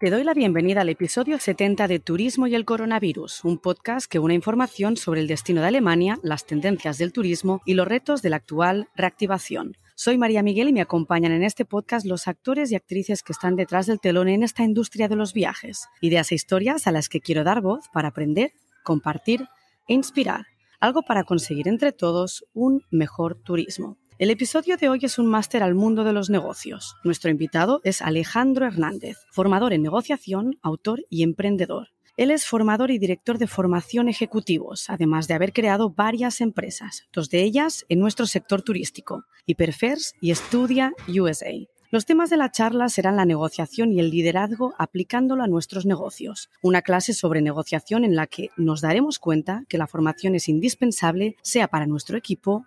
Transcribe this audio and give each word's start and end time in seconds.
Te 0.00 0.08
doy 0.08 0.24
la 0.24 0.32
bienvenida 0.32 0.80
al 0.80 0.88
episodio 0.88 1.38
70 1.38 1.86
de 1.86 1.98
Turismo 1.98 2.46
y 2.46 2.54
el 2.54 2.64
Coronavirus, 2.64 3.44
un 3.44 3.58
podcast 3.58 4.10
que 4.10 4.18
une 4.18 4.32
información 4.32 4.96
sobre 4.96 5.20
el 5.20 5.26
destino 5.26 5.60
de 5.60 5.66
Alemania, 5.66 6.18
las 6.22 6.46
tendencias 6.46 6.96
del 6.96 7.12
turismo 7.12 7.60
y 7.66 7.74
los 7.74 7.86
retos 7.86 8.22
de 8.22 8.30
la 8.30 8.36
actual 8.36 8.88
reactivación. 8.96 9.76
Soy 9.96 10.16
María 10.16 10.42
Miguel 10.42 10.70
y 10.70 10.72
me 10.72 10.80
acompañan 10.80 11.32
en 11.32 11.42
este 11.42 11.66
podcast 11.66 12.06
los 12.06 12.28
actores 12.28 12.72
y 12.72 12.76
actrices 12.76 13.22
que 13.22 13.34
están 13.34 13.56
detrás 13.56 13.84
del 13.84 14.00
telón 14.00 14.28
en 14.28 14.42
esta 14.42 14.62
industria 14.62 15.06
de 15.06 15.16
los 15.16 15.34
viajes. 15.34 15.86
Ideas 16.00 16.32
e 16.32 16.34
historias 16.34 16.86
a 16.86 16.92
las 16.92 17.10
que 17.10 17.20
quiero 17.20 17.44
dar 17.44 17.60
voz 17.60 17.90
para 17.92 18.08
aprender, 18.08 18.54
compartir 18.82 19.48
e 19.86 19.92
inspirar. 19.92 20.46
Algo 20.80 21.02
para 21.02 21.24
conseguir 21.24 21.68
entre 21.68 21.92
todos 21.92 22.46
un 22.54 22.84
mejor 22.90 23.34
turismo. 23.34 23.98
El 24.20 24.28
episodio 24.28 24.76
de 24.76 24.90
hoy 24.90 24.98
es 25.02 25.18
un 25.18 25.28
máster 25.28 25.62
al 25.62 25.74
mundo 25.74 26.04
de 26.04 26.12
los 26.12 26.28
negocios. 26.28 26.94
Nuestro 27.04 27.30
invitado 27.30 27.80
es 27.84 28.02
Alejandro 28.02 28.66
Hernández, 28.66 29.16
formador 29.30 29.72
en 29.72 29.80
negociación, 29.80 30.58
autor 30.60 31.06
y 31.08 31.22
emprendedor. 31.22 31.88
Él 32.18 32.30
es 32.30 32.44
formador 32.44 32.90
y 32.90 32.98
director 32.98 33.38
de 33.38 33.46
formación 33.46 34.10
ejecutivos, 34.10 34.90
además 34.90 35.26
de 35.26 35.32
haber 35.32 35.54
creado 35.54 35.88
varias 35.88 36.42
empresas, 36.42 37.08
dos 37.14 37.30
de 37.30 37.42
ellas 37.42 37.86
en 37.88 37.98
nuestro 37.98 38.26
sector 38.26 38.60
turístico, 38.60 39.24
Hyperfairs 39.46 40.12
y 40.20 40.32
Estudia 40.32 40.92
USA. 41.08 41.52
Los 41.90 42.04
temas 42.04 42.28
de 42.28 42.36
la 42.36 42.52
charla 42.52 42.90
serán 42.90 43.16
la 43.16 43.24
negociación 43.24 43.90
y 43.90 44.00
el 44.00 44.10
liderazgo 44.10 44.74
aplicándolo 44.78 45.42
a 45.42 45.48
nuestros 45.48 45.86
negocios. 45.86 46.50
Una 46.62 46.82
clase 46.82 47.14
sobre 47.14 47.40
negociación 47.40 48.04
en 48.04 48.14
la 48.14 48.26
que 48.26 48.50
nos 48.58 48.82
daremos 48.82 49.18
cuenta 49.18 49.64
que 49.66 49.78
la 49.78 49.86
formación 49.86 50.34
es 50.34 50.48
indispensable, 50.48 51.36
sea 51.42 51.68
para 51.68 51.86
nuestro 51.86 52.18
equipo 52.18 52.66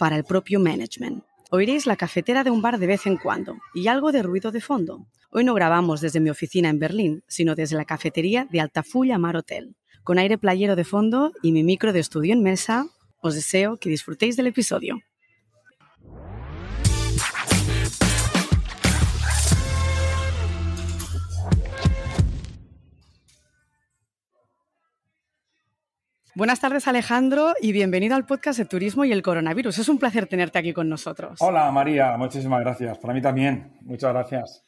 para 0.00 0.16
el 0.16 0.24
propio 0.24 0.58
management. 0.60 1.22
Oiréis 1.50 1.86
la 1.86 1.94
cafetera 1.94 2.42
de 2.42 2.50
un 2.50 2.62
bar 2.62 2.78
de 2.78 2.86
vez 2.86 3.06
en 3.06 3.18
cuando 3.18 3.58
y 3.74 3.86
algo 3.86 4.12
de 4.12 4.22
ruido 4.22 4.50
de 4.50 4.62
fondo. 4.62 5.06
Hoy 5.30 5.44
no 5.44 5.52
grabamos 5.52 6.00
desde 6.00 6.20
mi 6.20 6.30
oficina 6.30 6.70
en 6.70 6.78
Berlín, 6.78 7.22
sino 7.28 7.54
desde 7.54 7.76
la 7.76 7.84
cafetería 7.84 8.48
de 8.50 8.62
Altafulla 8.62 9.18
Mar 9.18 9.36
Hotel. 9.36 9.76
Con 10.02 10.18
aire 10.18 10.38
playero 10.38 10.74
de 10.74 10.84
fondo 10.84 11.32
y 11.42 11.52
mi 11.52 11.62
micro 11.64 11.92
de 11.92 12.00
estudio 12.00 12.32
en 12.32 12.42
mesa, 12.42 12.86
os 13.20 13.34
deseo 13.34 13.76
que 13.76 13.90
disfrutéis 13.90 14.38
del 14.38 14.46
episodio. 14.46 14.96
Buenas 26.36 26.60
tardes 26.60 26.86
Alejandro 26.86 27.54
y 27.60 27.72
bienvenido 27.72 28.14
al 28.14 28.24
podcast 28.24 28.56
de 28.60 28.64
Turismo 28.64 29.04
y 29.04 29.10
el 29.10 29.20
Coronavirus. 29.20 29.78
Es 29.78 29.88
un 29.88 29.98
placer 29.98 30.28
tenerte 30.28 30.60
aquí 30.60 30.72
con 30.72 30.88
nosotros. 30.88 31.38
Hola 31.40 31.70
María, 31.72 32.16
muchísimas 32.16 32.60
gracias. 32.60 32.98
Para 32.98 33.12
mí 33.12 33.20
también, 33.20 33.72
muchas 33.80 34.12
gracias. 34.12 34.64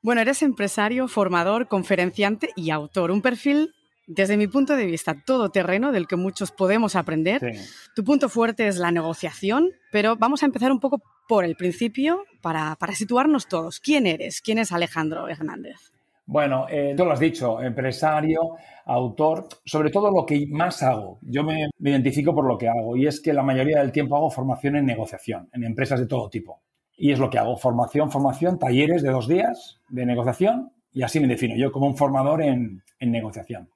Bueno, 0.00 0.22
eres 0.22 0.42
empresario, 0.42 1.06
formador, 1.06 1.68
conferenciante 1.68 2.50
y 2.56 2.70
autor. 2.70 3.10
Un 3.10 3.20
perfil, 3.20 3.74
desde 4.06 4.38
mi 4.38 4.46
punto 4.46 4.76
de 4.76 4.86
vista, 4.86 5.14
todoterreno 5.26 5.92
del 5.92 6.06
que 6.06 6.16
muchos 6.16 6.52
podemos 6.52 6.96
aprender. 6.96 7.42
Tu 7.94 8.02
punto 8.02 8.30
fuerte 8.30 8.66
es 8.66 8.78
la 8.78 8.90
negociación, 8.90 9.70
pero 9.92 10.16
vamos 10.16 10.42
a 10.42 10.46
empezar 10.46 10.72
un 10.72 10.80
poco 10.80 11.02
por 11.28 11.44
el 11.44 11.54
principio 11.56 12.24
para, 12.40 12.76
para 12.76 12.94
situarnos 12.94 13.46
todos. 13.46 13.78
¿Quién 13.78 14.06
eres? 14.06 14.40
¿Quién 14.40 14.56
es 14.56 14.72
Alejandro 14.72 15.28
Hernández? 15.28 15.92
Bueno, 16.28 16.66
eh, 16.68 16.92
tú 16.94 17.06
lo 17.06 17.12
has 17.12 17.20
dicho, 17.20 17.62
empresario, 17.62 18.56
autor, 18.84 19.48
sobre 19.64 19.88
todo 19.88 20.10
lo 20.10 20.26
que 20.26 20.46
más 20.50 20.82
hago. 20.82 21.18
Yo 21.22 21.42
me, 21.42 21.70
identifico 21.78 22.34
por 22.34 22.46
lo 22.46 22.58
que 22.58 22.68
hago 22.68 22.98
y 22.98 23.06
es 23.06 23.22
que 23.22 23.32
la 23.32 23.42
mayoría 23.42 23.78
del 23.78 23.92
tiempo 23.92 24.14
hago 24.14 24.30
formación 24.30 24.76
en 24.76 24.84
negociación, 24.84 25.48
en 25.54 25.64
empresas 25.64 25.98
de 25.98 26.06
todo 26.06 26.28
tipo. 26.28 26.60
Y 26.98 27.12
es 27.12 27.18
lo 27.18 27.30
que 27.30 27.38
hago, 27.38 27.56
formación, 27.56 28.10
formación, 28.10 28.58
talleres 28.58 29.02
de 29.02 29.08
dos 29.08 29.26
días 29.26 29.80
de 29.88 30.04
negociación 30.04 30.70
y 30.92 31.02
así 31.02 31.18
me 31.18 31.28
defino 31.28 31.56
yo 31.56 31.72
como 31.72 31.86
un 31.86 31.96
formador 31.96 32.42
en, 32.42 32.82
negociación. 33.00 33.70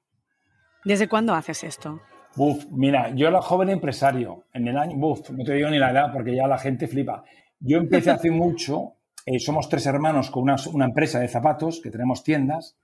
¿Desde 0.85 1.09
cuándo 1.09 1.33
haces 1.33 1.63
esto? 1.63 2.01
Uf, 2.37 2.65
mira, 2.69 3.15
yo 3.15 3.29
era 3.29 3.41
joven 3.41 3.71
empresario, 3.71 4.43
en 4.53 4.67
el 4.67 4.77
año, 4.77 4.95
uf, 4.97 5.27
no 5.31 5.43
te 5.43 5.53
digo 5.53 5.71
ni 5.71 5.79
la 5.79 5.89
edad 5.89 6.13
porque 6.13 6.35
ya 6.35 6.45
la 6.45 6.59
gente 6.59 6.87
flipa. 6.87 7.23
Yo 7.59 7.79
empecé 7.79 8.11
hace 8.11 8.29
mucho 8.31 8.97
eh, 9.25 9.39
somos 9.39 9.69
tres 9.69 9.85
hermanos 9.85 10.29
con 10.29 10.43
una, 10.43 10.85
empresa 10.85 11.19
de 11.19 11.27
zapatos, 11.27 11.81
que 11.81 11.89
tenemos 11.89 12.23
tiendas, 12.23 12.77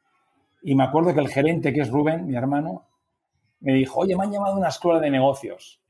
y 0.64 0.76
me 0.76 0.84
acuerdo 0.84 1.14
que 1.14 1.20
el 1.20 1.30
gerente, 1.30 1.74
que 1.74 1.82
es 1.82 1.90
Rubén, 1.90 2.28
mi 2.28 2.36
hermano, 2.36 2.86
me 3.62 3.74
dijo, 3.74 4.02
oye, 4.02 4.16
me 4.16 4.24
han 4.24 4.32
llamado 4.32 4.56
a 4.56 4.58
una 4.58 4.70
escuela 4.70 5.00
de 5.00 5.12
negocios. 5.12 5.82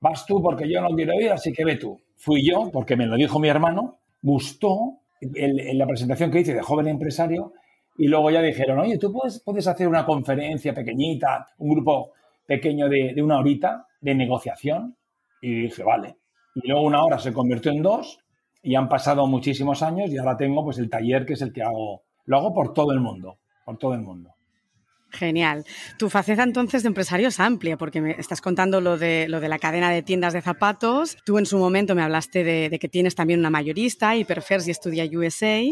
Vas 0.00 0.26
tú 0.26 0.42
porque 0.42 0.70
yo 0.70 0.80
no 0.80 0.88
quiero 0.94 1.14
ir, 1.14 1.30
así 1.30 1.52
que 1.52 1.64
ve 1.64 1.76
tú. 1.76 1.98
Fui 2.16 2.46
yo, 2.46 2.70
porque 2.70 2.96
me 2.96 3.06
lo 3.06 3.16
dijo 3.16 3.38
mi 3.38 3.48
hermano, 3.48 3.98
gustó 4.22 5.00
en 5.20 5.78
la 5.78 5.86
presentación 5.86 6.30
que 6.30 6.40
hice 6.40 6.54
de 6.54 6.60
joven 6.60 6.88
empresario, 6.88 7.52
y 7.96 8.08
luego 8.08 8.30
ya 8.30 8.42
dijeron, 8.42 8.80
oye, 8.80 8.98
tú 8.98 9.12
puedes, 9.12 9.40
puedes 9.40 9.66
hacer 9.66 9.86
una 9.86 10.04
conferencia 10.04 10.74
pequeñita, 10.74 11.46
un 11.58 11.74
grupo 11.74 12.12
pequeño 12.46 12.88
de, 12.88 13.12
de 13.14 13.22
una 13.22 13.38
horita 13.38 13.86
de 14.00 14.14
negociación. 14.14 14.96
Y 15.40 15.62
dije, 15.62 15.82
vale. 15.82 16.16
Y 16.56 16.68
luego 16.68 16.86
una 16.86 17.04
hora 17.04 17.18
se 17.18 17.32
convirtió 17.32 17.70
en 17.70 17.82
dos 17.82 18.23
y 18.64 18.74
han 18.74 18.88
pasado 18.88 19.26
muchísimos 19.26 19.82
años 19.82 20.10
y 20.10 20.16
ahora 20.16 20.36
tengo 20.38 20.64
pues 20.64 20.78
el 20.78 20.88
taller 20.88 21.26
que 21.26 21.34
es 21.34 21.42
el 21.42 21.52
que 21.52 21.62
hago, 21.62 22.02
lo 22.24 22.36
hago 22.38 22.54
por 22.54 22.72
todo 22.72 22.92
el 22.92 23.00
mundo, 23.00 23.38
por 23.64 23.76
todo 23.76 23.92
el 23.92 24.00
mundo. 24.00 24.33
Genial. 25.14 25.64
Tu 25.96 26.10
faceta 26.10 26.42
entonces 26.42 26.82
de 26.82 26.88
empresario 26.88 27.28
es 27.28 27.38
amplia, 27.38 27.76
porque 27.76 28.00
me 28.00 28.12
estás 28.18 28.40
contando 28.40 28.80
lo 28.80 28.98
de, 28.98 29.26
lo 29.28 29.38
de 29.40 29.48
la 29.48 29.60
cadena 29.60 29.90
de 29.90 30.02
tiendas 30.02 30.32
de 30.32 30.42
zapatos. 30.42 31.16
Tú 31.24 31.38
en 31.38 31.46
su 31.46 31.56
momento 31.56 31.94
me 31.94 32.02
hablaste 32.02 32.42
de, 32.42 32.78
que 32.80 32.88
tienes 32.88 33.14
también 33.14 33.38
una 33.38 33.50
mayorista, 33.50 34.16
Hyperfairs 34.16 34.66
y 34.66 34.72
Estudia 34.72 35.04
USA. 35.04 35.62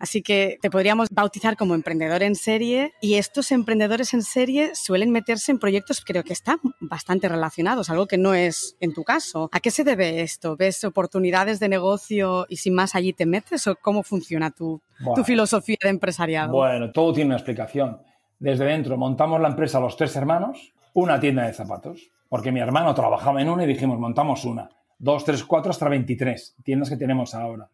Así 0.00 0.20
que 0.20 0.58
te 0.60 0.68
podríamos 0.68 1.08
bautizar 1.12 1.56
como 1.56 1.76
emprendedor 1.76 2.24
en 2.24 2.34
serie. 2.34 2.92
Y 3.00 3.14
estos 3.14 3.52
emprendedores 3.52 4.14
en 4.14 4.22
serie 4.22 4.74
suelen 4.74 5.10
meterse 5.10 5.52
en 5.52 5.60
proyectos 5.60 6.02
creo 6.04 6.24
que 6.24 6.32
están 6.32 6.58
bastante 6.80 7.28
relacionados, 7.28 7.88
algo 7.88 8.06
que 8.06 8.18
no 8.18 8.34
es 8.34 8.76
en 8.80 8.94
tu 8.94 9.04
caso. 9.04 9.48
¿A 9.52 9.60
qué 9.60 9.70
se 9.70 9.84
debe 9.84 10.22
esto? 10.22 10.56
¿Ves 10.56 10.82
oportunidades 10.82 11.60
de 11.60 11.68
negocio 11.68 12.46
y 12.48 12.56
sin 12.56 12.74
más 12.74 12.96
allí 12.96 13.12
te 13.12 13.26
metes? 13.26 13.66
¿O 13.68 13.76
cómo 13.76 14.02
funciona 14.02 14.50
tu, 14.50 14.82
tu 15.14 15.22
filosofía 15.22 15.76
de 15.80 15.90
empresariado? 15.90 16.52
Bueno, 16.52 16.90
todo 16.90 17.12
tiene 17.12 17.28
una 17.28 17.36
explicación 17.36 17.98
desde 18.42 18.64
dentro 18.64 18.98
montamos 18.98 19.40
la 19.40 19.46
empresa 19.46 19.78
los 19.78 19.96
tres 19.96 20.16
hermanos, 20.16 20.74
una 20.94 21.20
tienda 21.20 21.46
de 21.46 21.52
zapatos, 21.52 22.10
porque 22.28 22.50
mi 22.50 22.58
hermano 22.58 22.92
trabajaba 22.92 23.40
en 23.40 23.48
una 23.48 23.62
y 23.62 23.68
dijimos, 23.68 24.00
montamos 24.00 24.44
una, 24.44 24.68
dos, 24.98 25.24
tres, 25.24 25.44
cuatro, 25.44 25.70
hasta 25.70 25.88
23 25.88 26.56
tiendas 26.64 26.90
que 26.90 26.96
tenemos 26.96 27.36
ahora. 27.36 27.70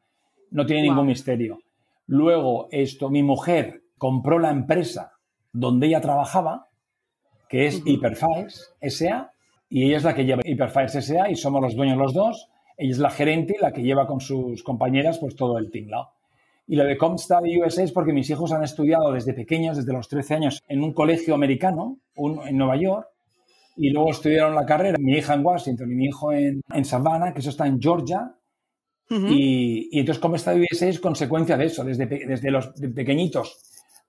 No 0.50 0.66
tiene 0.66 0.82
ningún 0.82 1.06
misterio. 1.06 1.60
Luego, 2.06 2.68
esto, 2.70 3.08
mi 3.08 3.22
mujer 3.22 3.82
compró 3.96 4.38
la 4.38 4.50
empresa 4.50 5.12
donde 5.52 5.86
ella 5.86 6.02
trabajaba, 6.02 6.68
que 7.48 7.66
es 7.66 7.82
uh 7.86 8.88
SA, 8.90 9.32
y 9.70 9.84
ella 9.84 9.96
es 9.96 10.04
la 10.04 10.14
que 10.14 10.26
lleva 10.26 10.42
Hyperfires 10.44 11.02
SA 11.02 11.30
y 11.30 11.36
somos 11.36 11.62
los 11.62 11.74
dueños 11.76 11.96
los 11.96 12.12
dos. 12.12 12.50
Ella 12.76 12.90
es 12.90 12.98
la 12.98 13.10
gerente 13.10 13.56
y 13.58 13.62
la 13.62 13.72
que 13.72 13.82
lleva 13.82 14.06
con 14.06 14.20
sus 14.20 14.62
compañeras 14.62 15.18
pues 15.18 15.34
todo 15.34 15.56
el 15.56 15.70
tinglao. 15.70 16.10
Y 16.70 16.76
lo 16.76 16.84
de 16.84 16.98
Comstudy 16.98 17.62
USA 17.62 17.82
es 17.82 17.92
porque 17.92 18.12
mis 18.12 18.28
hijos 18.28 18.52
han 18.52 18.62
estudiado 18.62 19.10
desde 19.10 19.32
pequeños, 19.32 19.78
desde 19.78 19.92
los 19.92 20.06
13 20.06 20.34
años, 20.34 20.62
en 20.68 20.82
un 20.82 20.92
colegio 20.92 21.34
americano 21.34 21.98
en 22.14 22.58
Nueva 22.58 22.76
York. 22.76 23.08
Y 23.78 23.88
luego 23.90 24.10
estudiaron 24.10 24.54
la 24.54 24.66
carrera, 24.66 24.98
mi 25.00 25.14
hija 25.14 25.32
en 25.32 25.46
Washington 25.46 25.90
y 25.90 25.94
mi 25.94 26.06
hijo 26.06 26.30
en, 26.30 26.60
en 26.70 26.84
Savannah, 26.84 27.32
que 27.32 27.40
eso 27.40 27.48
está 27.50 27.66
en 27.66 27.80
Georgia. 27.80 28.34
y, 29.08 29.88
y, 29.90 30.00
entonces 30.00 30.20
Comstudy 30.20 30.66
USA 30.70 30.88
es 30.88 31.00
consecuencia 31.00 31.56
de 31.56 31.64
eso. 31.64 31.84
Desde, 31.84 32.06
desde 32.06 32.50
los 32.50 32.68
pequeñitos, 32.94 33.62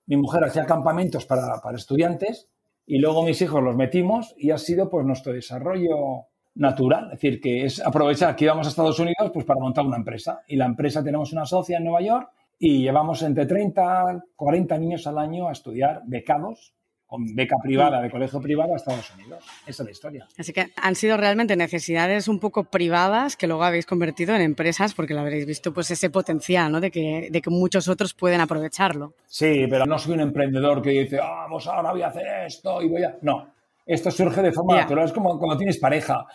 mi 0.06 0.16
mujer 0.16 0.44
hacía 0.44 0.66
campamentos 0.66 1.24
para, 1.24 1.62
para 1.62 1.78
estudiantes 1.78 2.50
y 2.84 2.98
luego 2.98 3.24
mis 3.24 3.40
hijos 3.40 3.62
los 3.62 3.74
metimos 3.74 4.34
y 4.36 4.50
ha 4.50 4.58
sido 4.58 4.90
pues 4.90 5.06
nuestro 5.06 5.32
desarrollo 5.32 6.26
natural, 6.56 7.04
es 7.04 7.20
decir, 7.20 7.40
que 7.40 7.64
es 7.64 7.80
aprovechar 7.80 8.36
que 8.36 8.44
íbamos 8.44 8.66
a 8.66 8.70
Estados 8.70 8.98
Unidos 8.98 9.30
pues 9.32 9.46
para 9.46 9.60
montar 9.60 9.86
una 9.86 9.96
empresa 9.96 10.42
y 10.48 10.56
la 10.56 10.66
empresa 10.66 11.02
tenemos 11.02 11.32
una 11.32 11.46
socia 11.46 11.78
en 11.78 11.84
Nueva 11.84 12.02
York 12.02 12.28
y 12.62 12.82
llevamos 12.82 13.22
entre 13.22 13.46
30, 13.46 14.22
40 14.36 14.78
niños 14.78 15.06
al 15.06 15.18
año 15.18 15.48
a 15.48 15.52
estudiar 15.52 16.02
becados 16.06 16.74
con 17.06 17.24
beca 17.34 17.56
privada 17.60 18.00
de 18.02 18.10
colegio 18.10 18.40
privado 18.40 18.74
a 18.74 18.76
Estados 18.76 19.12
Unidos. 19.14 19.42
Esa 19.66 19.82
es 19.82 19.86
la 19.86 19.90
historia. 19.90 20.28
Así 20.38 20.52
que 20.52 20.68
han 20.80 20.94
sido 20.94 21.16
realmente 21.16 21.56
necesidades 21.56 22.28
un 22.28 22.38
poco 22.38 22.64
privadas 22.64 23.36
que 23.36 23.48
luego 23.48 23.64
habéis 23.64 23.86
convertido 23.86 24.36
en 24.36 24.42
empresas 24.42 24.94
porque 24.94 25.14
lo 25.14 25.20
habréis 25.20 25.46
visto 25.46 25.72
pues 25.72 25.90
ese 25.90 26.10
potencial, 26.10 26.70
¿no? 26.70 26.80
De 26.80 26.92
que, 26.92 27.28
de 27.32 27.42
que 27.42 27.50
muchos 27.50 27.88
otros 27.88 28.14
pueden 28.14 28.40
aprovecharlo. 28.40 29.14
Sí, 29.26 29.66
pero 29.68 29.86
no 29.86 29.98
soy 29.98 30.12
un 30.12 30.20
emprendedor 30.20 30.82
que 30.82 30.90
dice, 30.90 31.16
vamos, 31.16 31.66
ahora 31.66 31.92
voy 31.92 32.02
a 32.02 32.08
hacer 32.08 32.26
esto 32.46 32.80
y 32.80 32.88
voy 32.88 33.02
a... 33.02 33.16
No, 33.22 33.54
esto 33.86 34.10
surge 34.10 34.42
de 34.42 34.52
forma 34.52 34.76
natural. 34.76 35.06
Es 35.06 35.12
como 35.12 35.36
cuando 35.36 35.56
tienes 35.56 35.78
pareja. 35.78 36.26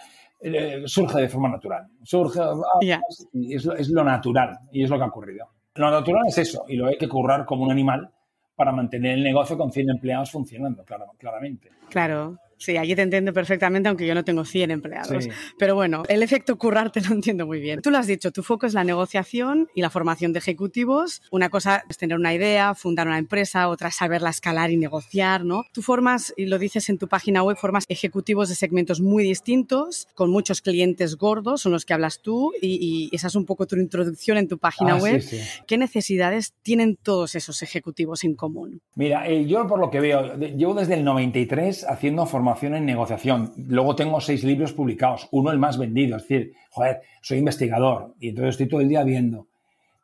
Eh, 0.41 0.81
surge 0.87 1.21
de 1.21 1.29
forma 1.29 1.49
natural. 1.49 1.87
Surge... 2.03 2.41
Ah, 2.41 2.99
y 3.31 3.55
es, 3.55 3.65
es 3.65 3.89
lo 3.91 4.03
natural 4.03 4.59
y 4.73 4.83
es 4.83 4.89
lo 4.89 4.97
que 4.97 5.03
ha 5.03 5.07
ocurrido. 5.07 5.54
Lo 5.75 5.91
natural 5.91 6.23
es 6.27 6.37
eso, 6.37 6.65
y 6.67 6.75
lo 6.75 6.87
hay 6.87 6.97
que 6.97 7.07
currar 7.09 7.45
como 7.45 7.63
un 7.63 7.71
animal 7.71 8.09
para 8.55 8.71
mantener 8.71 9.15
el 9.15 9.23
negocio 9.23 9.57
con 9.57 9.71
100 9.71 9.89
empleados 9.89 10.31
funcionando, 10.31 10.85
claramente. 11.17 11.69
Claro. 11.89 12.37
Sí, 12.57 12.77
aquí 12.77 12.95
te 12.95 13.01
entiendo 13.01 13.33
perfectamente, 13.33 13.89
aunque 13.89 14.07
yo 14.07 14.15
no 14.15 14.23
tengo 14.23 14.45
100 14.45 14.71
empleados. 14.71 15.27
Pero 15.57 15.75
bueno, 15.75 16.03
el 16.07 16.23
efecto 16.23 16.57
currarte 16.57 17.01
lo 17.01 17.13
entiendo 17.13 17.45
muy 17.45 17.59
bien. 17.59 17.81
Tú 17.81 17.91
lo 17.91 17.97
has 17.97 18.07
dicho, 18.07 18.31
tu 18.31 18.43
foco 18.43 18.65
es 18.65 18.73
la 18.73 18.83
negociación 18.83 19.67
y 19.75 19.81
la 19.81 19.89
formación 19.89 20.33
de 20.33 20.39
ejecutivos. 20.39 21.21
Una 21.31 21.49
cosa 21.49 21.83
es 21.89 21.97
tener 21.97 22.17
una 22.17 22.33
idea, 22.33 22.73
fundar 22.73 23.07
una 23.07 23.17
empresa, 23.17 23.67
otra 23.69 23.89
es 23.89 23.95
saberla 23.95 24.29
escalar 24.29 24.71
y 24.71 24.77
negociar, 24.77 25.43
¿no? 25.43 25.65
Tú 25.73 25.81
formas, 25.81 26.33
y 26.37 26.45
lo 26.45 26.57
dices 26.57 26.89
en 26.89 26.97
tu 26.97 27.07
página 27.07 27.43
web, 27.43 27.57
formas 27.57 27.85
ejecutivos 27.89 28.49
de 28.49 28.55
segmentos 28.55 29.01
muy 29.01 29.23
distintos, 29.23 30.07
con 30.13 30.29
muchos 30.29 30.61
clientes 30.61 31.17
gordos, 31.17 31.61
son 31.61 31.71
los 31.71 31.85
que 31.85 31.93
hablas 31.93 32.21
tú, 32.21 32.53
y, 32.61 33.09
esa 33.11 33.27
es 33.27 33.35
un 33.35 33.45
poco 33.45 33.65
tu 33.67 33.75
introducción 33.75 34.37
en 34.37 34.47
tu 34.47 34.57
página 34.57 34.93
ah, 34.93 35.01
web. 35.01 35.23
¿Qué 35.67 35.77
necesidades 35.77 36.53
tienen 36.63 36.97
todos 37.01 37.35
esos 37.35 37.61
ejecutivos 37.61 38.23
en 38.23 38.35
común? 38.35 38.81
Mira, 38.95 39.27
eh, 39.27 39.45
yo 39.45 39.67
por 39.67 39.79
lo 39.79 39.89
que 39.89 39.99
veo, 39.99 40.35
llevo 40.37 40.73
desde 40.73 40.95
el 40.95 41.03
93 41.03 41.85
haciendo 41.85 42.25
formación 42.25 42.44
en 42.61 42.85
negociación. 42.85 43.51
Luego 43.67 43.95
tengo 43.95 44.21
seis 44.21 44.43
libros 44.43 44.73
publicados, 44.73 45.27
uno 45.31 45.51
el 45.51 45.59
más 45.59 45.77
vendido. 45.77 46.17
Es 46.17 46.23
decir, 46.23 46.53
joder, 46.69 47.01
soy 47.21 47.39
investigador 47.39 48.13
y 48.19 48.29
entonces 48.29 48.51
estoy 48.51 48.67
todo 48.67 48.81
el 48.81 48.89
día 48.89 49.03
viendo. 49.03 49.47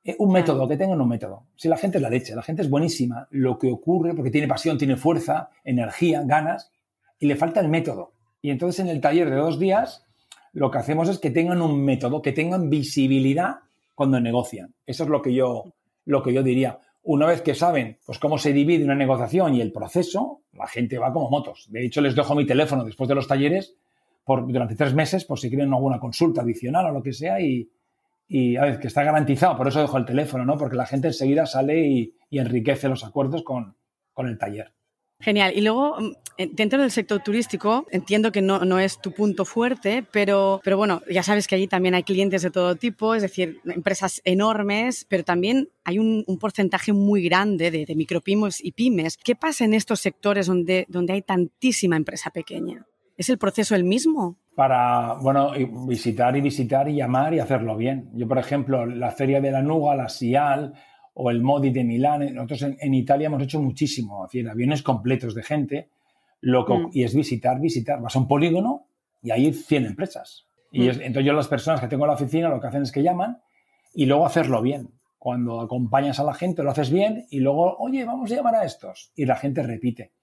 Eh, 0.03 0.15
un 0.17 0.31
método, 0.31 0.67
que 0.67 0.77
tengan 0.77 0.99
un 0.99 1.07
método. 1.07 1.43
Si 1.55 1.67
la 1.67 1.77
gente 1.77 1.97
es 1.97 2.01
la 2.01 2.09
leche, 2.09 2.35
la 2.35 2.41
gente 2.41 2.63
es 2.63 2.69
buenísima, 2.69 3.27
lo 3.29 3.59
que 3.59 3.71
ocurre, 3.71 4.13
porque 4.15 4.31
tiene 4.31 4.47
pasión, 4.47 4.77
tiene 4.77 4.95
fuerza, 4.95 5.49
energía, 5.63 6.23
ganas, 6.25 6.71
y 7.19 7.27
le 7.27 7.35
falta 7.35 7.59
el 7.59 7.69
método. 7.69 8.13
Y 8.41 8.49
entonces 8.49 8.79
en 8.79 8.87
el 8.87 8.99
taller 8.99 9.29
de 9.29 9.35
dos 9.35 9.59
días, 9.59 10.07
lo 10.53 10.71
que 10.71 10.79
hacemos 10.79 11.07
es 11.07 11.19
que 11.19 11.29
tengan 11.29 11.61
un 11.61 11.83
método, 11.85 12.21
que 12.21 12.31
tengan 12.31 12.69
visibilidad 12.69 13.59
cuando 13.93 14.19
negocian. 14.19 14.73
Eso 14.85 15.03
es 15.03 15.09
lo 15.09 15.21
que 15.21 15.33
yo, 15.33 15.65
lo 16.05 16.23
que 16.23 16.33
yo 16.33 16.41
diría. 16.41 16.79
Una 17.03 17.25
vez 17.25 17.41
que 17.41 17.55
saben 17.55 17.97
pues, 18.05 18.19
cómo 18.19 18.37
se 18.37 18.53
divide 18.53 18.83
una 18.83 18.95
negociación 18.95 19.55
y 19.55 19.61
el 19.61 19.71
proceso, 19.71 20.41
la 20.53 20.67
gente 20.67 20.97
va 20.97 21.11
como 21.11 21.29
motos. 21.29 21.67
De 21.71 21.85
hecho, 21.85 22.01
les 22.01 22.15
dejo 22.15 22.35
mi 22.35 22.45
teléfono 22.45 22.83
después 22.83 23.07
de 23.07 23.15
los 23.15 23.27
talleres 23.27 23.75
por, 24.23 24.45
durante 24.45 24.75
tres 24.75 24.93
meses 24.93 25.25
por 25.25 25.39
si 25.39 25.49
quieren 25.49 25.73
alguna 25.73 25.99
consulta 25.99 26.41
adicional 26.41 26.85
o 26.87 26.91
lo 26.91 27.01
que 27.01 27.13
sea 27.13 27.39
y, 27.39 27.69
a 28.55 28.61
ver, 28.61 28.79
que 28.79 28.87
está 28.87 29.03
garantizado, 29.03 29.57
por 29.57 29.67
eso 29.67 29.81
dejo 29.81 29.97
el 29.97 30.05
teléfono, 30.05 30.45
¿no? 30.45 30.57
Porque 30.57 30.75
la 30.75 30.85
gente 30.85 31.07
enseguida 31.07 31.45
sale 31.45 31.85
y, 31.85 32.13
enriquece 32.29 32.87
los 32.87 33.03
acuerdos 33.03 33.43
con 33.43 33.75
el 34.17 34.37
taller. 34.37 34.71
Genial. 35.21 35.53
Y 35.55 35.61
luego, 35.61 35.97
mm, 35.99 36.11
dentro 36.53 36.81
del 36.81 36.91
sector 36.91 37.21
turístico, 37.21 37.85
entiendo 37.91 38.31
que 38.31 38.41
no, 38.41 38.79
es 38.79 38.99
tu 38.99 39.11
punto 39.11 39.45
fuerte, 39.45 40.03
pero, 40.11 40.59
pero 40.63 40.77
bueno, 40.77 41.01
ya 41.09 41.23
sabes 41.23 41.47
que 41.47 41.55
allí 41.55 41.67
también 41.67 41.95
hay 41.95 42.03
clientes 42.03 42.41
de 42.41 42.51
todo 42.51 42.75
tipo, 42.75 43.15
es 43.15 43.21
decir, 43.21 43.61
empresas 43.65 44.21
enormes, 44.25 45.05
pero 45.07 45.23
también 45.23 45.69
hay 45.83 45.99
un, 45.99 46.25
porcentaje 46.39 46.91
muy 46.91 47.23
grande 47.23 47.69
de, 47.69 47.85
de, 47.85 47.95
micropymes 47.95 48.63
y 48.63 48.71
pymes. 48.71 49.17
¿Qué 49.17 49.35
pasa 49.35 49.63
en 49.63 49.75
estos 49.75 49.99
sectores 49.99 50.47
donde, 50.47 50.85
donde 50.89 51.13
hay 51.13 51.21
tantísima 51.21 51.95
empresa 51.95 52.31
pequeña? 52.31 52.87
¿Es 53.21 53.29
el 53.29 53.37
proceso 53.37 53.75
el 53.75 53.83
mismo? 53.83 54.37
Para, 54.55 55.13
bueno, 55.21 55.51
visitar 55.87 56.35
y 56.35 56.41
visitar 56.41 56.89
y 56.89 56.95
llamar 56.95 57.35
y 57.35 57.39
hacerlo 57.39 57.77
bien. 57.77 58.09
Yo, 58.13 58.27
por 58.27 58.39
ejemplo, 58.39 58.87
la 58.87 59.11
Feria 59.11 59.39
de 59.39 59.51
la 59.51 59.61
Nuga, 59.61 59.95
la 59.95 60.09
SIAL, 60.09 60.73
o 61.23 61.29
el 61.29 61.41
Modi 61.41 61.69
de 61.69 61.83
Milán. 61.83 62.33
Nosotros 62.33 62.63
en, 62.79 62.93
Italia 62.95 63.27
hemos 63.27 63.43
hecho 63.43 63.61
muchísimo, 63.61 64.23
decir, 64.23 64.49
aviones 64.49 64.81
completos 64.81 65.35
de 65.35 65.43
gente, 65.43 65.89
lo 66.41 66.65
mm. 66.65 66.89
y 66.93 67.03
es 67.03 67.13
visitar, 67.13 67.59
visitar. 67.59 68.01
Vas 68.01 68.15
a 68.15 68.19
un 68.19 68.27
polígono 68.27 68.87
y 69.21 69.29
hay 69.29 69.53
100 69.53 69.85
empresas. 69.85 70.47
Y 70.71 70.81
mm. 70.81 71.01
entonces 71.01 71.25
yo 71.25 71.33
las 71.33 71.47
personas 71.47 71.79
que 71.79 71.87
tengo 71.87 72.05
en 72.05 72.07
la 72.07 72.15
oficina 72.15 72.49
lo 72.49 72.59
que 72.59 72.67
hacen 72.67 72.81
es 72.81 72.91
que 72.91 73.03
llaman 73.03 73.39
y 73.93 74.07
luego 74.07 74.25
hacerlo 74.25 74.63
bien. 74.63 74.89
Cuando 75.19 75.61
acompañas 75.61 76.19
a 76.19 76.23
la 76.23 76.33
gente 76.33 76.63
lo 76.63 76.71
haces 76.71 76.89
bien 76.89 77.27
y 77.29 77.39
luego, 77.39 77.77
oye, 77.77 78.03
vamos 78.03 78.31
a 78.31 78.35
llamar 78.35 78.55
a 78.55 78.65
estos. 78.65 79.11
Y 79.15 79.25
la 79.25 79.35
gente 79.35 79.61
repite. 79.61 80.13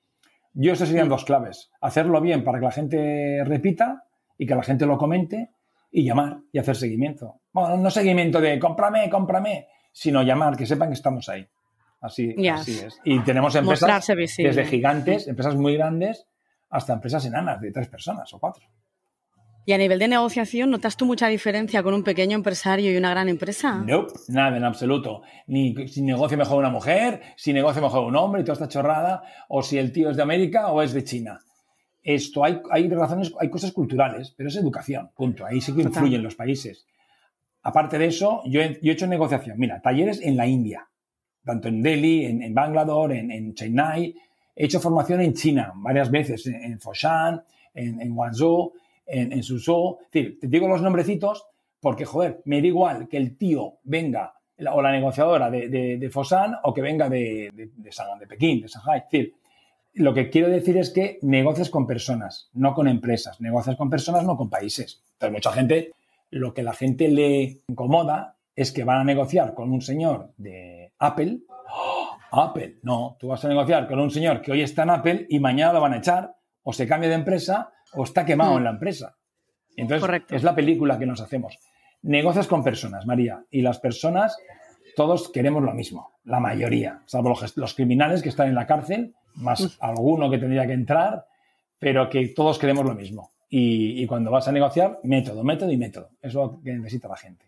Yo 0.53 0.73
estos 0.73 0.89
serían 0.89 1.07
mm. 1.07 1.11
dos 1.11 1.25
claves. 1.25 1.71
Hacerlo 1.81 2.21
bien 2.21 2.43
para 2.43 2.59
que 2.59 2.65
la 2.65 2.73
gente 2.73 3.45
repita 3.45 4.05
y 4.37 4.47
que 4.47 4.57
la 4.57 4.65
gente 4.65 4.85
lo 4.85 4.99
comente 4.99 5.51
y 5.93 6.03
llamar 6.05 6.41
y 6.51 6.59
hacer 6.59 6.75
seguimiento. 6.75 7.37
Bueno, 7.53 7.77
no 7.77 7.89
seguimiento 7.89 8.41
de 8.41 8.59
cómprame, 8.59 9.09
cómprame, 9.09 9.69
sino 9.93 10.23
llamar, 10.23 10.57
que 10.57 10.67
sepan 10.67 10.89
que 10.89 10.95
estamos 10.95 11.29
ahí. 11.29 11.47
Así, 12.01 12.35
es. 12.39 13.01
Y 13.05 13.19
tenemos 13.21 13.55
empresas 13.57 14.07
desde 14.07 14.65
gigantes, 14.67 15.27
empresas 15.27 15.57
muy 15.57 15.77
grandes, 15.77 16.27
hasta 16.71 16.93
empresas 16.93 17.25
enanas 17.27 17.61
de 17.61 17.73
tres 17.73 17.89
personas 17.89 18.33
o 18.33 18.39
cuatro. 18.39 18.65
¿Y 19.69 19.73
a 19.75 19.79
nivel 19.79 19.99
de 19.99 20.09
negociación 20.09 20.71
notas 20.71 20.97
tú 20.97 21.05
mucha 21.05 21.29
diferencia 21.29 21.83
con 21.83 21.93
un 21.93 22.03
pequeño 22.03 22.37
empresario 22.37 22.91
y 22.91 22.97
una 22.97 23.11
gran 23.11 23.29
empresa? 23.29 23.83
No, 23.85 24.07
nada 24.29 24.57
en 24.57 24.65
absoluto. 24.65 25.21
Ni 25.47 25.75
si 25.89 26.01
negocio 26.01 26.39
mejor 26.39 26.59
una 26.59 26.71
mujer, 26.71 27.21
si 27.37 27.53
negocio 27.53 27.83
mejor 27.83 28.05
un 28.05 28.17
hombre 28.17 28.41
y 28.41 28.45
toda 28.45 28.55
esta 28.55 28.69
chorrada, 28.69 29.23
o 29.49 29.63
si 29.63 29.77
el 29.77 29.93
tío 29.93 30.09
es 30.09 30.17
de 30.17 30.23
América 30.23 30.69
o 30.69 30.81
es 30.81 30.95
de 30.95 31.05
China. 31.05 31.39
Esto 32.03 32.45
hay, 32.45 32.63
hay 32.71 32.89
razones, 32.89 33.31
hay 33.39 33.51
cosas 33.51 33.73
culturales, 33.73 34.33
pero 34.35 34.49
es 34.49 34.57
educación, 34.57 35.11
punto. 35.15 35.45
Ahí 35.45 35.61
sí 35.61 35.75
que 35.75 35.83
influyen 35.83 36.23
los 36.23 36.35
países. 36.35 36.87
Aparte 37.69 37.99
de 37.99 38.07
eso, 38.07 38.41
yo 38.47 38.63
he, 38.63 38.79
hecho 38.83 39.07
negociación. 39.07 39.59
Mira, 39.59 39.79
talleres 39.83 40.23
en 40.23 40.39
la 40.39 40.47
India, 40.47 40.89
tanto 41.45 41.69
en 41.69 41.83
Delhi, 41.83 42.25
en, 42.25 42.43
en 42.43 42.55
Bangalore, 42.55 43.19
en, 43.19 43.53
Chennai. 43.53 44.15
He 44.57 44.65
hecho 44.65 44.81
formación 44.81 45.21
en 45.21 45.35
China 45.35 45.75
varias 45.77 46.11
veces, 46.11 46.47
en, 46.47 46.81
Foshan, 46.81 47.43
en, 47.75 48.15
Guangzhou, 48.15 48.73
en, 49.05 49.43
Suzhou. 49.43 49.99
Es 50.01 50.11
decir, 50.11 50.41
te 50.41 50.47
digo 50.47 50.67
los 50.67 50.81
nombrecitos 50.81 51.45
porque, 51.79 52.07
joder, 52.07 52.41
me 52.47 52.63
da 52.63 52.67
igual 52.69 53.07
que 53.07 53.19
el 53.19 53.37
tío 53.37 53.75
venga 53.85 54.33
o 54.73 54.81
la 54.81 54.91
negociadora 54.91 55.51
de, 55.51 55.69
de, 55.69 56.11
Foshan 56.11 56.55
o 56.63 56.73
que 56.73 56.81
venga 56.81 57.11
de, 57.11 57.51
de, 57.53 57.67
de, 57.77 58.27
Pekín, 58.27 58.63
de 58.63 58.69
Shanghai. 58.69 59.01
Es 59.01 59.05
decir, 59.11 59.35
lo 59.93 60.15
que 60.15 60.31
quiero 60.31 60.49
decir 60.49 60.79
es 60.79 60.89
que 60.89 61.19
negocias 61.21 61.69
con 61.69 61.87
personas, 61.87 62.49
no 62.55 62.73
con 62.73 62.89
empresas. 62.89 63.43
Negocias 63.43 63.77
con 63.77 63.91
personas, 63.91 64.25
no 64.25 64.39
con 64.39 64.49
países. 64.49 65.03
Entonces, 65.13 65.33
mucha 65.35 65.53
gente 65.53 65.93
lo 66.31 66.55
que 66.55 66.63
la 66.63 66.73
gente 66.73 67.09
le 67.09 67.63
incomoda 67.69 68.37
es 68.55 68.73
que 68.73 68.85
van 68.85 68.99
a 68.99 69.05
negociar 69.05 69.55
con 69.55 69.73
un 69.73 69.81
señor 69.81 70.33
de 70.37 70.93
Apple. 70.99 71.41
¡Oh! 71.49 72.19
Apple, 72.31 72.79
no, 72.83 73.17
tú 73.19 73.29
vas 73.29 73.45
a 73.45 73.49
negociar 73.49 73.89
con 73.89 73.99
un 74.01 74.11
señor 74.11 74.43
que 74.43 74.53
hoy 74.53 74.63
está 74.63 74.83
en 74.83 74.91
Apple 74.91 75.27
y 75.29 75.41
mañana 75.41 75.73
lo 75.73 75.81
van 75.81 75.95
a 75.95 75.99
echar, 75.99 76.35
o 76.63 76.73
se 76.73 76.87
cambia 76.87 77.09
de 77.09 77.15
empresa, 77.15 77.73
o 77.95 78.05
está 78.05 78.25
quemado 78.25 78.59
en 78.59 78.65
la 78.65 78.71
empresa. 78.71 79.17
Entonces, 79.77 80.23
es 80.29 80.43
la 80.43 80.55
película 80.55 80.99
que 80.99 81.07
nos 81.07 81.21
hacemos. 81.21 81.59
Negocias 82.03 82.47
con 82.47 82.63
personas, 82.63 83.07
María, 83.07 83.45
y 83.51 83.63
las 83.63 83.79
personas, 83.79 84.37
todos 84.95 85.31
queremos 85.31 85.63
lo 85.63 85.73
mismo, 85.73 86.19
la 86.25 86.41
mayoría, 86.41 87.03
salvo 87.07 87.35
los, 87.55 87.75
criminales 87.75 88.23
que 88.23 88.29
están 88.29 88.49
en 88.49 88.55
la 88.55 88.67
cárcel, 88.67 89.15
más 89.35 89.79
alguno 89.81 90.31
que 90.31 90.39
tendría 90.39 90.67
que 90.67 90.73
entrar, 90.73 91.27
pero 91.79 92.09
que 92.09 92.29
todos 92.29 92.59
queremos 92.59 92.85
lo 92.85 92.95
mismo. 92.95 93.33
Y, 93.51 94.07
cuando 94.07 94.31
vas 94.31 94.47
a 94.49 94.53
negociar, 94.53 95.01
método, 95.05 95.43
método 95.43 95.71
y 95.71 95.77
método. 95.77 96.11
Es 96.21 96.35
lo 96.35 96.61
que 96.63 96.73
necesita 96.73 97.09
la 97.09 97.17
gente. 97.17 97.47